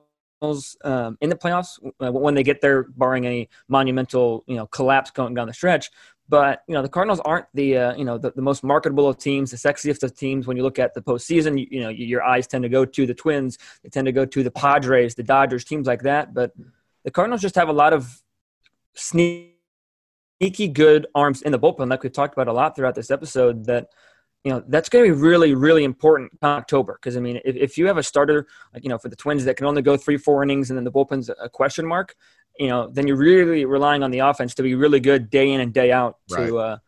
um, 0.85 1.19
in 1.21 1.29
the 1.29 1.37
playoffs 1.37 1.79
uh, 2.01 2.11
when 2.11 2.35
they 2.35 2.43
get 2.43 2.61
there, 2.61 2.85
barring 2.85 3.27
any 3.27 3.49
monumental 3.69 4.45
you 4.47 4.57
know 4.57 4.67
collapse 4.67 5.11
going 5.11 5.35
down 5.35 5.47
the 5.47 5.55
stretch. 5.55 5.91
But 6.29 6.63
you 6.69 6.75
know 6.75 6.83
the 6.83 6.89
Cardinals 6.89 7.21
aren't 7.21 7.47
the 7.55 7.77
uh, 7.77 7.97
you 7.97 8.05
know 8.05 8.17
the, 8.17 8.31
the, 8.31 8.43
most 8.43 8.65
marketable 8.65 9.09
of 9.09 9.19
teams, 9.19 9.51
the 9.51 9.57
sexiest 9.57 10.03
of 10.03 10.17
teams. 10.17 10.47
When 10.47 10.57
you 10.57 10.63
look 10.63 10.79
at 10.79 10.95
the 10.95 11.03
postseason, 11.03 11.59
you, 11.59 11.67
you 11.71 11.81
know 11.81 11.89
your 11.89 12.23
eyes 12.23 12.47
tend 12.47 12.63
to 12.63 12.69
go 12.69 12.85
to 12.85 13.07
the 13.07 13.15
Twins, 13.15 13.59
they 13.83 13.91
tend 13.91 14.07
to 14.07 14.13
go 14.13 14.25
to 14.25 14.43
the 14.43 14.51
Padres, 14.51 15.15
the 15.15 15.23
Dodgers, 15.23 15.65
teams 15.65 15.87
like 15.87 16.03
that. 16.03 16.33
But 16.33 16.53
the 17.05 17.11
Cardinals 17.11 17.43
just 17.43 17.57
have 17.57 17.69
a 17.69 17.73
lot 17.73 17.93
of 17.93 18.23
sneaky 20.41 20.69
good 20.69 21.07
arms 21.15 21.43
in 21.43 21.53
the 21.53 21.59
bullpen, 21.59 21.91
like 21.91 22.03
we've 22.03 22.13
talked 22.13 22.35
about 22.35 22.49
a 22.49 22.53
lot 22.53 22.75
throughout 22.75 22.95
this 22.95 23.11
episode. 23.11 23.67
That 23.67 23.89
you 24.45 24.53
know 24.53 24.65
that's 24.69 24.89
going 24.89 25.05
to 25.05 25.15
be 25.15 25.21
really 25.21 25.55
really 25.55 25.85
important 25.85 26.33
in 26.33 26.49
October 26.49 26.99
because 27.01 27.17
I 27.17 27.21
mean 27.21 27.41
if, 27.45 27.57
if 27.57 27.79
you 27.79 27.87
have 27.87 27.99
a 27.99 28.03
starter 28.03 28.47
like 28.73 28.83
you 28.83 28.89
know 28.89 28.99
for 28.99 29.09
the 29.09 29.17
Twins 29.17 29.45
that 29.45 29.57
can 29.57 29.67
only 29.67 29.83
go 29.83 29.97
three 29.97 30.17
four 30.17 30.43
innings 30.43 30.71
and 30.71 30.77
then 30.77 30.85
the 30.85 30.93
bullpen's 30.93 31.29
a 31.29 31.49
question 31.49 31.87
mark, 31.87 32.15
you 32.59 32.69
know 32.69 32.89
then 32.91 33.07
you're 33.07 33.17
really 33.17 33.65
relying 33.65 34.03
on 34.03 34.11
the 34.11 34.21
offense 34.21 34.55
to 34.55 34.63
be 34.63 34.75
really 34.75 35.01
good 35.01 35.31
day 35.31 35.53
in 35.53 35.61
and 35.61 35.73
day 35.73 35.93
out 35.93 36.19
right. 36.31 36.47
to. 36.47 36.59
Uh, 36.59 36.79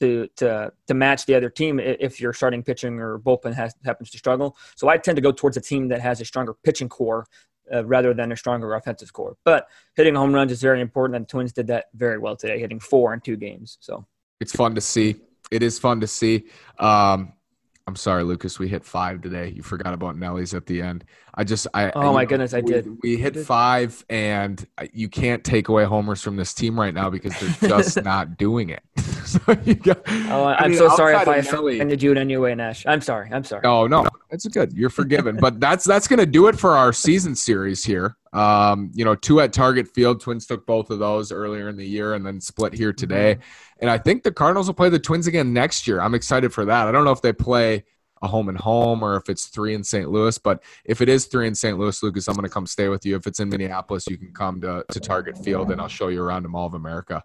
to, 0.00 0.28
to 0.34 0.72
to 0.88 0.92
match 0.92 1.24
the 1.24 1.36
other 1.36 1.48
team 1.48 1.78
if 1.78 2.20
your 2.20 2.32
starting 2.32 2.64
pitching 2.64 2.98
or 2.98 3.20
bullpen 3.20 3.54
has, 3.54 3.76
happens 3.84 4.10
to 4.10 4.18
struggle. 4.18 4.56
So 4.74 4.88
I 4.88 4.98
tend 4.98 5.14
to 5.16 5.22
go 5.22 5.30
towards 5.30 5.56
a 5.56 5.60
team 5.60 5.86
that 5.88 6.00
has 6.00 6.20
a 6.20 6.24
stronger 6.24 6.52
pitching 6.64 6.88
core 6.88 7.26
uh, 7.72 7.84
rather 7.84 8.14
than 8.14 8.32
a 8.32 8.36
stronger 8.36 8.74
offensive 8.74 9.12
core. 9.12 9.36
But 9.44 9.68
hitting 9.96 10.14
home 10.14 10.34
runs 10.34 10.52
is 10.52 10.60
very 10.60 10.80
important, 10.80 11.16
and 11.16 11.24
the 11.24 11.28
Twins 11.28 11.52
did 11.52 11.66
that 11.68 11.86
very 11.94 12.18
well 12.18 12.36
today, 12.36 12.58
hitting 12.58 12.80
four 12.80 13.14
in 13.14 13.20
two 13.20 13.36
games. 13.36 13.78
So 13.80 14.06
it's 14.40 14.52
fun 14.52 14.74
to 14.74 14.80
see. 14.80 15.16
It 15.50 15.62
is 15.62 15.78
fun 15.78 16.00
to 16.00 16.06
see. 16.06 16.44
Um, 16.78 17.32
I'm 17.86 17.96
sorry, 17.96 18.24
Lucas. 18.24 18.58
We 18.58 18.68
hit 18.68 18.84
five 18.84 19.20
today. 19.20 19.48
You 19.48 19.62
forgot 19.62 19.92
about 19.92 20.16
Nelly's 20.16 20.54
at 20.54 20.66
the 20.66 20.80
end. 20.80 21.04
I 21.36 21.44
just, 21.44 21.66
I. 21.74 21.90
Oh 21.90 22.10
I, 22.10 22.12
my 22.12 22.24
goodness, 22.24 22.54
I 22.54 22.60
we, 22.60 22.70
did. 22.70 22.98
We 23.02 23.16
hit 23.16 23.36
five, 23.36 24.04
and 24.08 24.64
you 24.92 25.08
can't 25.08 25.42
take 25.42 25.68
away 25.68 25.84
homers 25.84 26.22
from 26.22 26.36
this 26.36 26.54
team 26.54 26.78
right 26.78 26.94
now 26.94 27.10
because 27.10 27.38
they're 27.40 27.70
just 27.70 28.02
not 28.04 28.38
doing 28.38 28.70
it. 28.70 28.82
so 29.24 29.38
got, 29.38 30.02
oh, 30.06 30.44
I'm 30.46 30.70
mean, 30.70 30.78
so 30.78 30.88
sorry 30.90 31.14
if 31.14 31.26
I 31.26 31.36
offended 31.36 32.02
you 32.02 32.12
in 32.12 32.18
any 32.18 32.36
way, 32.36 32.54
Nash. 32.54 32.86
I'm 32.86 33.00
sorry. 33.00 33.30
I'm 33.32 33.42
sorry. 33.42 33.62
Oh 33.64 33.86
no, 33.86 34.06
it's 34.30 34.46
good. 34.46 34.72
You're 34.72 34.90
forgiven. 34.90 35.36
but 35.36 35.58
that's 35.58 35.84
that's 35.84 36.06
gonna 36.06 36.26
do 36.26 36.46
it 36.46 36.58
for 36.58 36.76
our 36.76 36.92
season 36.92 37.34
series 37.34 37.84
here. 37.84 38.16
Um, 38.32 38.90
you 38.94 39.04
know, 39.04 39.14
two 39.14 39.40
at 39.40 39.52
Target 39.52 39.88
Field. 39.88 40.20
Twins 40.20 40.46
took 40.46 40.66
both 40.66 40.90
of 40.90 40.98
those 40.98 41.32
earlier 41.32 41.68
in 41.68 41.76
the 41.76 41.86
year, 41.86 42.14
and 42.14 42.24
then 42.24 42.40
split 42.40 42.72
here 42.72 42.92
today. 42.92 43.34
Mm-hmm. 43.34 43.78
And 43.80 43.90
I 43.90 43.98
think 43.98 44.22
the 44.22 44.32
Cardinals 44.32 44.66
will 44.66 44.74
play 44.74 44.88
the 44.88 44.98
Twins 44.98 45.26
again 45.26 45.52
next 45.52 45.86
year. 45.86 46.00
I'm 46.00 46.14
excited 46.14 46.52
for 46.52 46.64
that. 46.64 46.86
I 46.86 46.92
don't 46.92 47.04
know 47.04 47.12
if 47.12 47.22
they 47.22 47.32
play 47.32 47.84
a 48.24 48.28
home 48.28 48.48
and 48.48 48.58
home 48.58 49.02
or 49.02 49.16
if 49.16 49.28
it's 49.28 49.46
three 49.46 49.74
in 49.74 49.84
St. 49.84 50.10
Louis, 50.10 50.36
but 50.38 50.62
if 50.84 51.00
it 51.00 51.08
is 51.08 51.26
three 51.26 51.46
in 51.46 51.54
St. 51.54 51.78
Louis, 51.78 52.02
Lucas, 52.02 52.26
I'm 52.26 52.34
going 52.34 52.44
to 52.44 52.52
come 52.52 52.66
stay 52.66 52.88
with 52.88 53.06
you. 53.06 53.16
If 53.16 53.26
it's 53.26 53.40
in 53.40 53.48
Minneapolis, 53.48 54.06
you 54.08 54.16
can 54.16 54.32
come 54.32 54.60
to, 54.62 54.84
to 54.90 55.00
Target 55.00 55.38
Field 55.38 55.70
and 55.70 55.80
I'll 55.80 55.88
show 55.88 56.08
you 56.08 56.22
around 56.22 56.42
the 56.42 56.48
Mall 56.48 56.66
of 56.66 56.74
America. 56.74 57.22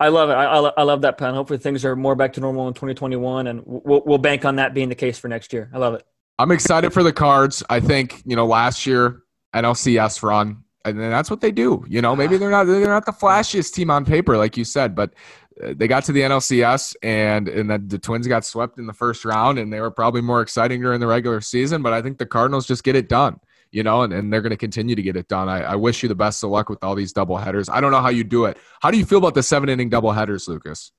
I 0.00 0.08
love 0.08 0.30
it. 0.30 0.32
I, 0.32 0.44
I, 0.44 0.82
love 0.82 1.02
that 1.02 1.18
plan. 1.18 1.34
Hopefully 1.34 1.58
things 1.58 1.84
are 1.84 1.94
more 1.94 2.16
back 2.16 2.32
to 2.32 2.40
normal 2.40 2.66
in 2.66 2.74
2021, 2.74 3.46
and 3.46 3.62
we'll, 3.64 4.02
we'll 4.04 4.18
bank 4.18 4.44
on 4.44 4.56
that 4.56 4.74
being 4.74 4.88
the 4.88 4.94
case 4.96 5.20
for 5.20 5.28
next 5.28 5.52
year. 5.52 5.70
I 5.72 5.78
love 5.78 5.94
it. 5.94 6.04
I'm 6.36 6.50
excited 6.50 6.92
for 6.92 7.04
the 7.04 7.12
Cards. 7.12 7.62
I 7.70 7.78
think 7.78 8.20
you 8.26 8.34
know 8.34 8.44
last 8.44 8.86
year 8.86 9.22
NLCS 9.54 10.20
run 10.24 10.64
and 10.84 11.00
that's 11.00 11.30
what 11.30 11.40
they 11.40 11.50
do. 11.50 11.84
You 11.88 12.02
know, 12.02 12.14
maybe 12.14 12.36
ah. 12.36 12.38
they're 12.38 12.50
not 12.50 12.64
they're 12.64 12.86
not 12.86 13.06
the 13.06 13.12
flashiest 13.12 13.72
team 13.72 13.90
on 13.90 14.04
paper, 14.04 14.36
like 14.36 14.56
you 14.56 14.64
said, 14.64 14.94
but 14.94 15.14
they 15.60 15.86
got 15.86 16.04
to 16.04 16.12
the 16.12 16.20
NLCS 16.20 16.96
and 17.02 17.48
and 17.48 17.70
then 17.70 17.88
the 17.88 17.98
Twins 17.98 18.26
got 18.26 18.44
swept 18.44 18.78
in 18.78 18.86
the 18.86 18.92
first 18.92 19.24
round, 19.24 19.58
and 19.58 19.72
they 19.72 19.80
were 19.80 19.90
probably 19.90 20.20
more 20.20 20.40
exciting 20.40 20.80
during 20.80 21.00
the 21.00 21.06
regular 21.06 21.40
season. 21.40 21.82
But 21.82 21.92
I 21.92 22.02
think 22.02 22.18
the 22.18 22.26
Cardinals 22.26 22.66
just 22.66 22.84
get 22.84 22.96
it 22.96 23.08
done. 23.08 23.40
You 23.70 23.82
know, 23.82 24.02
and, 24.02 24.12
and 24.12 24.32
they're 24.32 24.40
going 24.40 24.50
to 24.50 24.56
continue 24.56 24.94
to 24.94 25.02
get 25.02 25.16
it 25.16 25.26
done. 25.26 25.48
I, 25.48 25.62
I 25.62 25.74
wish 25.74 26.04
you 26.04 26.08
the 26.08 26.14
best 26.14 26.44
of 26.44 26.50
luck 26.50 26.68
with 26.68 26.82
all 26.84 26.94
these 26.94 27.12
double 27.12 27.36
headers. 27.36 27.68
I 27.68 27.80
don't 27.80 27.90
know 27.90 28.00
how 28.00 28.08
you 28.08 28.22
do 28.22 28.44
it. 28.44 28.56
How 28.80 28.92
do 28.92 28.98
you 28.98 29.04
feel 29.04 29.18
about 29.18 29.34
the 29.34 29.42
seven 29.42 29.68
inning 29.68 29.88
double 29.88 30.12
headers, 30.12 30.46
Lucas? 30.46 30.92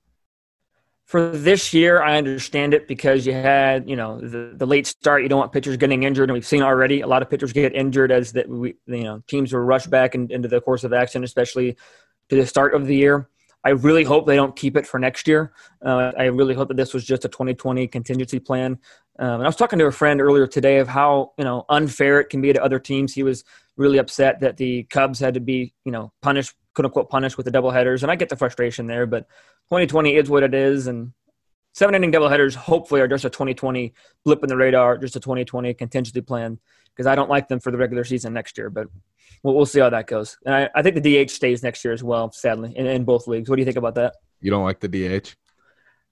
for 1.06 1.30
this 1.30 1.72
year, 1.72 2.02
I 2.02 2.18
understand 2.18 2.74
it 2.74 2.88
because 2.88 3.26
you 3.26 3.32
had, 3.32 3.88
you 3.88 3.94
know, 3.94 4.20
the, 4.20 4.52
the 4.56 4.66
late 4.66 4.88
start. 4.88 5.22
You 5.22 5.28
don't 5.28 5.38
want 5.38 5.52
pitchers 5.52 5.76
getting 5.76 6.02
injured, 6.02 6.28
and 6.28 6.34
we've 6.34 6.46
seen 6.46 6.62
already 6.62 7.00
a 7.00 7.06
lot 7.06 7.22
of 7.22 7.30
pitchers 7.30 7.52
get 7.52 7.74
injured 7.74 8.10
as 8.10 8.32
that 8.32 8.48
we, 8.48 8.74
you 8.86 9.04
know, 9.04 9.22
teams 9.28 9.52
were 9.52 9.64
rushed 9.64 9.88
back 9.88 10.16
in, 10.16 10.30
into 10.32 10.48
the 10.48 10.60
course 10.60 10.82
of 10.82 10.92
action, 10.92 11.22
especially 11.22 11.76
to 12.28 12.36
the 12.36 12.44
start 12.44 12.74
of 12.74 12.86
the 12.86 12.96
year. 12.96 13.28
I 13.66 13.70
really 13.70 14.04
hope 14.04 14.28
they 14.28 14.36
don't 14.36 14.54
keep 14.54 14.76
it 14.76 14.86
for 14.86 15.00
next 15.00 15.26
year. 15.26 15.52
Uh, 15.84 16.12
I 16.16 16.26
really 16.26 16.54
hope 16.54 16.68
that 16.68 16.76
this 16.76 16.94
was 16.94 17.04
just 17.04 17.24
a 17.24 17.28
2020 17.28 17.88
contingency 17.88 18.38
plan. 18.38 18.78
Um, 19.18 19.34
and 19.34 19.42
I 19.42 19.46
was 19.46 19.56
talking 19.56 19.80
to 19.80 19.86
a 19.86 19.92
friend 19.92 20.20
earlier 20.20 20.46
today 20.46 20.78
of 20.78 20.86
how 20.86 21.32
you 21.36 21.42
know 21.42 21.64
unfair 21.68 22.20
it 22.20 22.30
can 22.30 22.40
be 22.40 22.52
to 22.52 22.62
other 22.62 22.78
teams. 22.78 23.12
He 23.12 23.24
was 23.24 23.42
really 23.76 23.98
upset 23.98 24.38
that 24.38 24.56
the 24.56 24.84
Cubs 24.84 25.18
had 25.18 25.34
to 25.34 25.40
be 25.40 25.74
you 25.84 25.90
know 25.90 26.12
punished, 26.22 26.54
quote 26.76 26.84
unquote, 26.84 27.10
punished 27.10 27.36
with 27.36 27.44
the 27.44 27.50
double 27.50 27.72
headers, 27.72 28.04
and 28.04 28.12
I 28.12 28.14
get 28.14 28.28
the 28.28 28.36
frustration 28.36 28.86
there. 28.86 29.04
But 29.04 29.26
2020 29.70 30.14
is 30.14 30.30
what 30.30 30.44
it 30.44 30.54
is, 30.54 30.86
and 30.86 31.10
seven 31.76 31.94
inning 31.94 32.10
doubleheaders 32.10 32.54
hopefully 32.54 33.02
are 33.02 33.08
just 33.08 33.26
a 33.26 33.30
2020 33.30 33.92
blip 34.24 34.42
in 34.42 34.48
the 34.48 34.56
radar, 34.56 34.96
just 34.96 35.14
a 35.14 35.20
2020 35.20 35.74
contingency 35.74 36.22
plan 36.22 36.58
because 36.88 37.06
I 37.06 37.14
don't 37.14 37.28
like 37.28 37.48
them 37.48 37.60
for 37.60 37.70
the 37.70 37.76
regular 37.76 38.02
season 38.02 38.32
next 38.32 38.56
year. 38.56 38.70
But 38.70 38.88
we'll, 39.42 39.54
we'll 39.54 39.66
see 39.66 39.80
how 39.80 39.90
that 39.90 40.06
goes. 40.06 40.38
And 40.46 40.54
I, 40.54 40.70
I, 40.74 40.80
think 40.80 41.02
the 41.02 41.24
DH 41.24 41.30
stays 41.30 41.62
next 41.62 41.84
year 41.84 41.92
as 41.92 42.02
well, 42.02 42.32
sadly, 42.32 42.72
in, 42.74 42.86
in 42.86 43.04
both 43.04 43.26
leagues. 43.26 43.50
What 43.50 43.56
do 43.56 43.60
you 43.60 43.66
think 43.66 43.76
about 43.76 43.94
that? 43.96 44.14
You 44.40 44.50
don't 44.50 44.64
like 44.64 44.80
the 44.80 44.88
DH? 44.88 45.34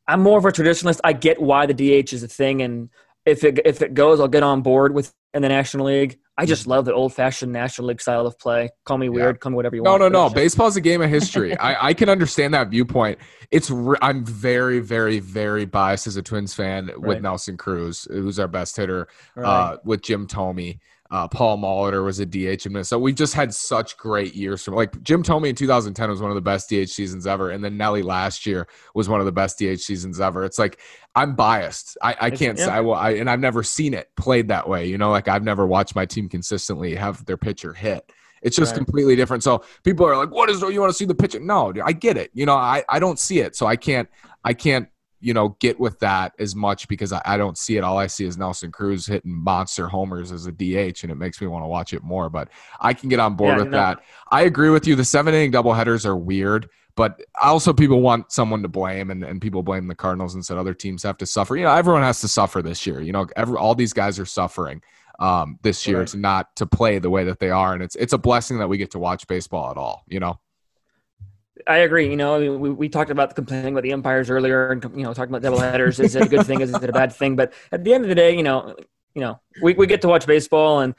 I'm 0.06 0.20
more 0.20 0.36
of 0.38 0.44
a 0.44 0.52
traditionalist. 0.52 1.00
I 1.02 1.14
get 1.14 1.40
why 1.40 1.64
the 1.64 1.72
DH 1.72 2.12
is 2.12 2.22
a 2.22 2.28
thing, 2.28 2.60
and 2.60 2.90
if 3.24 3.42
it 3.42 3.58
if 3.64 3.80
it 3.80 3.94
goes, 3.94 4.20
I'll 4.20 4.28
get 4.28 4.42
on 4.42 4.60
board 4.60 4.94
with 4.94 5.14
in 5.32 5.40
the 5.40 5.48
National 5.48 5.86
League. 5.86 6.18
I 6.36 6.46
just 6.46 6.66
love 6.66 6.84
the 6.84 6.92
old 6.92 7.14
fashioned 7.14 7.52
National 7.52 7.88
League 7.88 8.00
style 8.00 8.26
of 8.26 8.36
play. 8.38 8.70
Call 8.84 8.98
me 8.98 9.08
weird, 9.08 9.36
yeah. 9.36 9.38
call 9.38 9.50
me 9.50 9.56
whatever 9.56 9.76
you 9.76 9.82
no, 9.82 9.92
want. 9.92 10.00
No, 10.00 10.08
no, 10.08 10.28
no. 10.28 10.34
Baseball's 10.34 10.76
a 10.76 10.80
game 10.80 11.00
of 11.00 11.08
history. 11.08 11.56
I, 11.58 11.88
I 11.88 11.94
can 11.94 12.08
understand 12.08 12.54
that 12.54 12.68
viewpoint. 12.68 13.18
It's 13.52 13.70
re- 13.70 13.98
I'm 14.02 14.24
very, 14.24 14.80
very, 14.80 15.20
very 15.20 15.64
biased 15.64 16.08
as 16.08 16.16
a 16.16 16.22
Twins 16.22 16.52
fan 16.52 16.86
right. 16.86 16.98
with 16.98 17.22
Nelson 17.22 17.56
Cruz, 17.56 18.08
who's 18.10 18.40
our 18.40 18.48
best 18.48 18.76
hitter, 18.76 19.06
right. 19.36 19.48
uh, 19.48 19.76
with 19.84 20.02
Jim 20.02 20.26
Thome. 20.26 20.80
Uh, 21.10 21.28
Paul 21.28 21.58
Molitor 21.58 22.02
was 22.02 22.18
a 22.18 22.26
DH 22.26 22.66
in 22.66 22.82
So 22.82 22.98
we've 22.98 23.14
just 23.14 23.34
had 23.34 23.54
such 23.54 23.96
great 23.98 24.34
years 24.34 24.64
from 24.64 24.74
like 24.74 25.00
Jim 25.02 25.22
Thome 25.22 25.48
in 25.48 25.54
2010 25.54 26.08
was 26.08 26.20
one 26.20 26.30
of 26.30 26.34
the 26.34 26.40
best 26.40 26.70
DH 26.70 26.88
seasons 26.88 27.26
ever, 27.26 27.50
and 27.50 27.62
then 27.62 27.76
Nelly 27.76 28.02
last 28.02 28.46
year 28.46 28.66
was 28.94 29.08
one 29.08 29.20
of 29.20 29.26
the 29.26 29.32
best 29.32 29.58
DH 29.58 29.80
seasons 29.80 30.18
ever. 30.18 30.44
It's 30.44 30.58
like 30.58 30.80
I'm 31.14 31.36
biased. 31.36 31.98
I, 32.02 32.16
I 32.20 32.30
can't 32.30 32.58
yeah. 32.58 32.64
say 32.64 32.70
I 32.72 32.80
will. 32.80 32.94
I, 32.94 33.10
and 33.10 33.28
I've 33.28 33.40
never 33.40 33.62
seen 33.62 33.92
it 33.92 34.08
played 34.16 34.48
that 34.48 34.68
way. 34.68 34.86
You 34.86 34.96
know, 34.96 35.10
like 35.10 35.28
I've 35.28 35.44
never 35.44 35.66
watched 35.66 35.94
my 35.94 36.06
team 36.06 36.28
consistently 36.28 36.94
have 36.94 37.24
their 37.26 37.36
pitcher 37.36 37.74
hit. 37.74 38.10
It's 38.42 38.56
just 38.56 38.72
right. 38.72 38.78
completely 38.78 39.14
different. 39.14 39.42
So 39.42 39.64
people 39.84 40.06
are 40.06 40.16
like, 40.16 40.30
"What 40.30 40.50
is? 40.50 40.62
You 40.62 40.80
want 40.80 40.90
to 40.90 40.96
see 40.96 41.06
the 41.06 41.14
pitcher?" 41.14 41.38
No, 41.38 41.72
I 41.84 41.92
get 41.92 42.16
it. 42.16 42.30
You 42.34 42.46
know, 42.46 42.56
I 42.56 42.82
I 42.88 42.98
don't 42.98 43.18
see 43.18 43.40
it, 43.40 43.56
so 43.56 43.66
I 43.66 43.76
can't 43.76 44.08
I 44.42 44.52
can't 44.54 44.88
you 45.24 45.32
know, 45.32 45.56
get 45.58 45.80
with 45.80 45.98
that 46.00 46.34
as 46.38 46.54
much 46.54 46.86
because 46.86 47.10
I, 47.10 47.22
I, 47.24 47.36
don't 47.38 47.56
see 47.56 47.78
it. 47.78 47.84
All 47.84 47.96
I 47.96 48.06
see 48.06 48.26
is 48.26 48.36
Nelson 48.36 48.70
Cruz 48.70 49.06
hitting 49.06 49.34
monster 49.34 49.88
homers 49.88 50.30
as 50.30 50.46
a 50.46 50.52
DH, 50.52 51.02
and 51.02 51.10
it 51.10 51.16
makes 51.16 51.40
me 51.40 51.46
want 51.46 51.64
to 51.64 51.68
watch 51.68 51.94
it 51.94 52.02
more. 52.02 52.28
But 52.28 52.50
I 52.78 52.92
can 52.92 53.08
get 53.08 53.20
on 53.20 53.34
board 53.34 53.56
yeah, 53.56 53.62
with 53.62 53.72
that. 53.72 54.02
I 54.30 54.42
agree 54.42 54.68
with 54.68 54.86
you. 54.86 54.96
The 54.96 55.04
seven 55.04 55.32
inning 55.32 55.50
doubleheaders 55.50 56.04
are 56.04 56.14
weird, 56.16 56.68
but 56.94 57.22
also 57.40 57.72
people 57.72 58.02
want 58.02 58.32
someone 58.32 58.60
to 58.62 58.68
blame, 58.68 59.10
and, 59.10 59.24
and 59.24 59.40
people 59.40 59.62
blame 59.62 59.88
the 59.88 59.94
Cardinals 59.94 60.34
and 60.34 60.44
said 60.44 60.58
other 60.58 60.74
teams 60.74 61.02
have 61.04 61.16
to 61.18 61.26
suffer. 61.26 61.56
You 61.56 61.64
know, 61.64 61.72
everyone 61.72 62.02
has 62.02 62.20
to 62.20 62.28
suffer 62.28 62.60
this 62.60 62.86
year. 62.86 63.00
You 63.00 63.12
know, 63.12 63.26
every, 63.34 63.56
all 63.56 63.74
these 63.74 63.94
guys 63.94 64.18
are 64.18 64.26
suffering 64.26 64.82
um, 65.20 65.58
this 65.62 65.86
year 65.86 66.00
right. 66.00 66.08
to 66.08 66.18
not 66.18 66.54
to 66.56 66.66
play 66.66 66.98
the 66.98 67.10
way 67.10 67.24
that 67.24 67.38
they 67.38 67.50
are, 67.50 67.72
and 67.72 67.82
it's 67.82 67.96
it's 67.96 68.12
a 68.12 68.18
blessing 68.18 68.58
that 68.58 68.68
we 68.68 68.76
get 68.76 68.90
to 68.90 68.98
watch 68.98 69.26
baseball 69.26 69.70
at 69.70 69.78
all. 69.78 70.04
You 70.06 70.20
know. 70.20 70.38
I 71.66 71.78
agree. 71.78 72.10
You 72.10 72.16
know, 72.16 72.56
we, 72.56 72.70
we 72.70 72.88
talked 72.88 73.10
about 73.10 73.34
complaining 73.34 73.72
about 73.72 73.84
the 73.84 73.92
umpires 73.92 74.28
earlier, 74.28 74.72
and 74.72 74.82
you 74.96 75.04
know, 75.04 75.14
talking 75.14 75.30
about 75.30 75.42
double 75.42 75.60
headers. 75.60 76.00
Is 76.00 76.16
it 76.16 76.24
a 76.24 76.28
good 76.28 76.46
thing? 76.46 76.60
Is 76.60 76.74
it 76.74 76.88
a 76.88 76.92
bad 76.92 77.12
thing? 77.12 77.36
But 77.36 77.52
at 77.70 77.84
the 77.84 77.94
end 77.94 78.04
of 78.04 78.08
the 78.08 78.14
day, 78.14 78.36
you 78.36 78.42
know, 78.42 78.74
you 79.14 79.20
know, 79.20 79.40
we, 79.62 79.74
we 79.74 79.86
get 79.86 80.02
to 80.02 80.08
watch 80.08 80.26
baseball, 80.26 80.80
and 80.80 80.94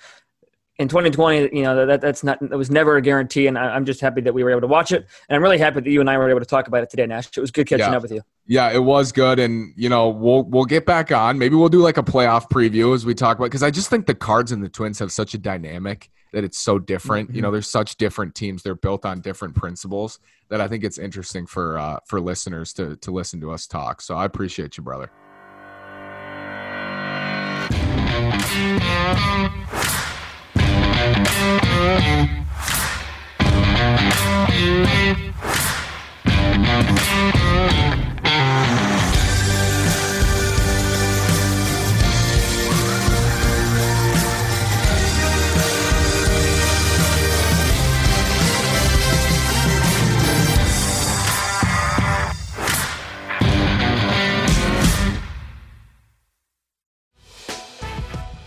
in 0.78 0.90
2020, 0.90 1.56
you 1.56 1.64
know, 1.64 1.86
that 1.86 2.02
that's 2.02 2.24
not 2.24 2.38
that 2.42 2.58
was 2.58 2.70
never 2.70 2.98
a 2.98 3.02
guarantee. 3.02 3.48
And 3.48 3.58
I, 3.58 3.76
am 3.76 3.86
just 3.86 4.02
happy 4.02 4.22
that 4.22 4.34
we 4.34 4.44
were 4.44 4.52
able 4.52 4.62
to 4.62 4.68
watch 4.68 4.92
it, 4.92 5.08
and 5.30 5.36
I'm 5.36 5.42
really 5.42 5.58
happy 5.58 5.80
that 5.80 5.90
you 5.90 6.02
and 6.02 6.10
I 6.10 6.18
were 6.18 6.30
able 6.30 6.42
to 6.42 6.46
talk 6.46 6.68
about 6.68 6.84
it 6.84 6.90
today, 6.90 7.06
Nash. 7.06 7.30
It 7.36 7.40
was 7.40 7.52
good 7.52 7.68
catching 7.68 7.92
yeah. 7.92 7.96
up 7.96 8.02
with 8.02 8.12
you. 8.12 8.22
Yeah, 8.46 8.72
it 8.72 8.84
was 8.84 9.12
good, 9.12 9.40
and 9.40 9.74
you 9.78 9.88
know, 9.88 10.10
we'll 10.10 10.44
we'll 10.44 10.66
get 10.66 10.86
back 10.86 11.12
on. 11.12 11.40
Maybe 11.40 11.56
we'll 11.56 11.70
do 11.70 11.80
like 11.80 11.98
a 11.98 12.04
playoff 12.04 12.50
preview 12.50 12.94
as 12.94 13.06
we 13.06 13.14
talk 13.14 13.38
about 13.38 13.46
because 13.46 13.64
I 13.64 13.72
just 13.72 13.90
think 13.90 14.06
the 14.06 14.16
Cards 14.16 14.52
and 14.52 14.64
the 14.64 14.70
Twins 14.70 15.00
have 15.00 15.12
such 15.12 15.34
a 15.34 15.38
dynamic 15.38 16.10
that 16.34 16.44
it's 16.44 16.58
so 16.58 16.78
different. 16.78 17.30
Mm-hmm. 17.30 17.36
You 17.38 17.42
know, 17.44 17.52
there's 17.52 17.70
such 17.70 17.96
different 17.96 18.36
teams. 18.36 18.62
They're 18.62 18.76
built 18.76 19.06
on 19.06 19.22
different 19.22 19.56
principles 19.56 20.20
that 20.50 20.60
I 20.60 20.68
think 20.68 20.84
it's 20.84 20.98
interesting 20.98 21.48
for 21.48 21.80
uh, 21.80 22.00
for 22.06 22.20
listeners 22.20 22.74
to 22.74 22.98
to 22.98 23.12
listen 23.12 23.40
to 23.42 23.52
us 23.52 23.66
talk. 23.66 24.02
So 24.02 24.16
I 24.16 24.26
appreciate 24.26 24.76
you, 24.76 24.84
brother. 24.84 25.10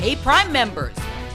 Hey, 0.09 0.17
Prime 0.17 0.51
members, 0.53 0.97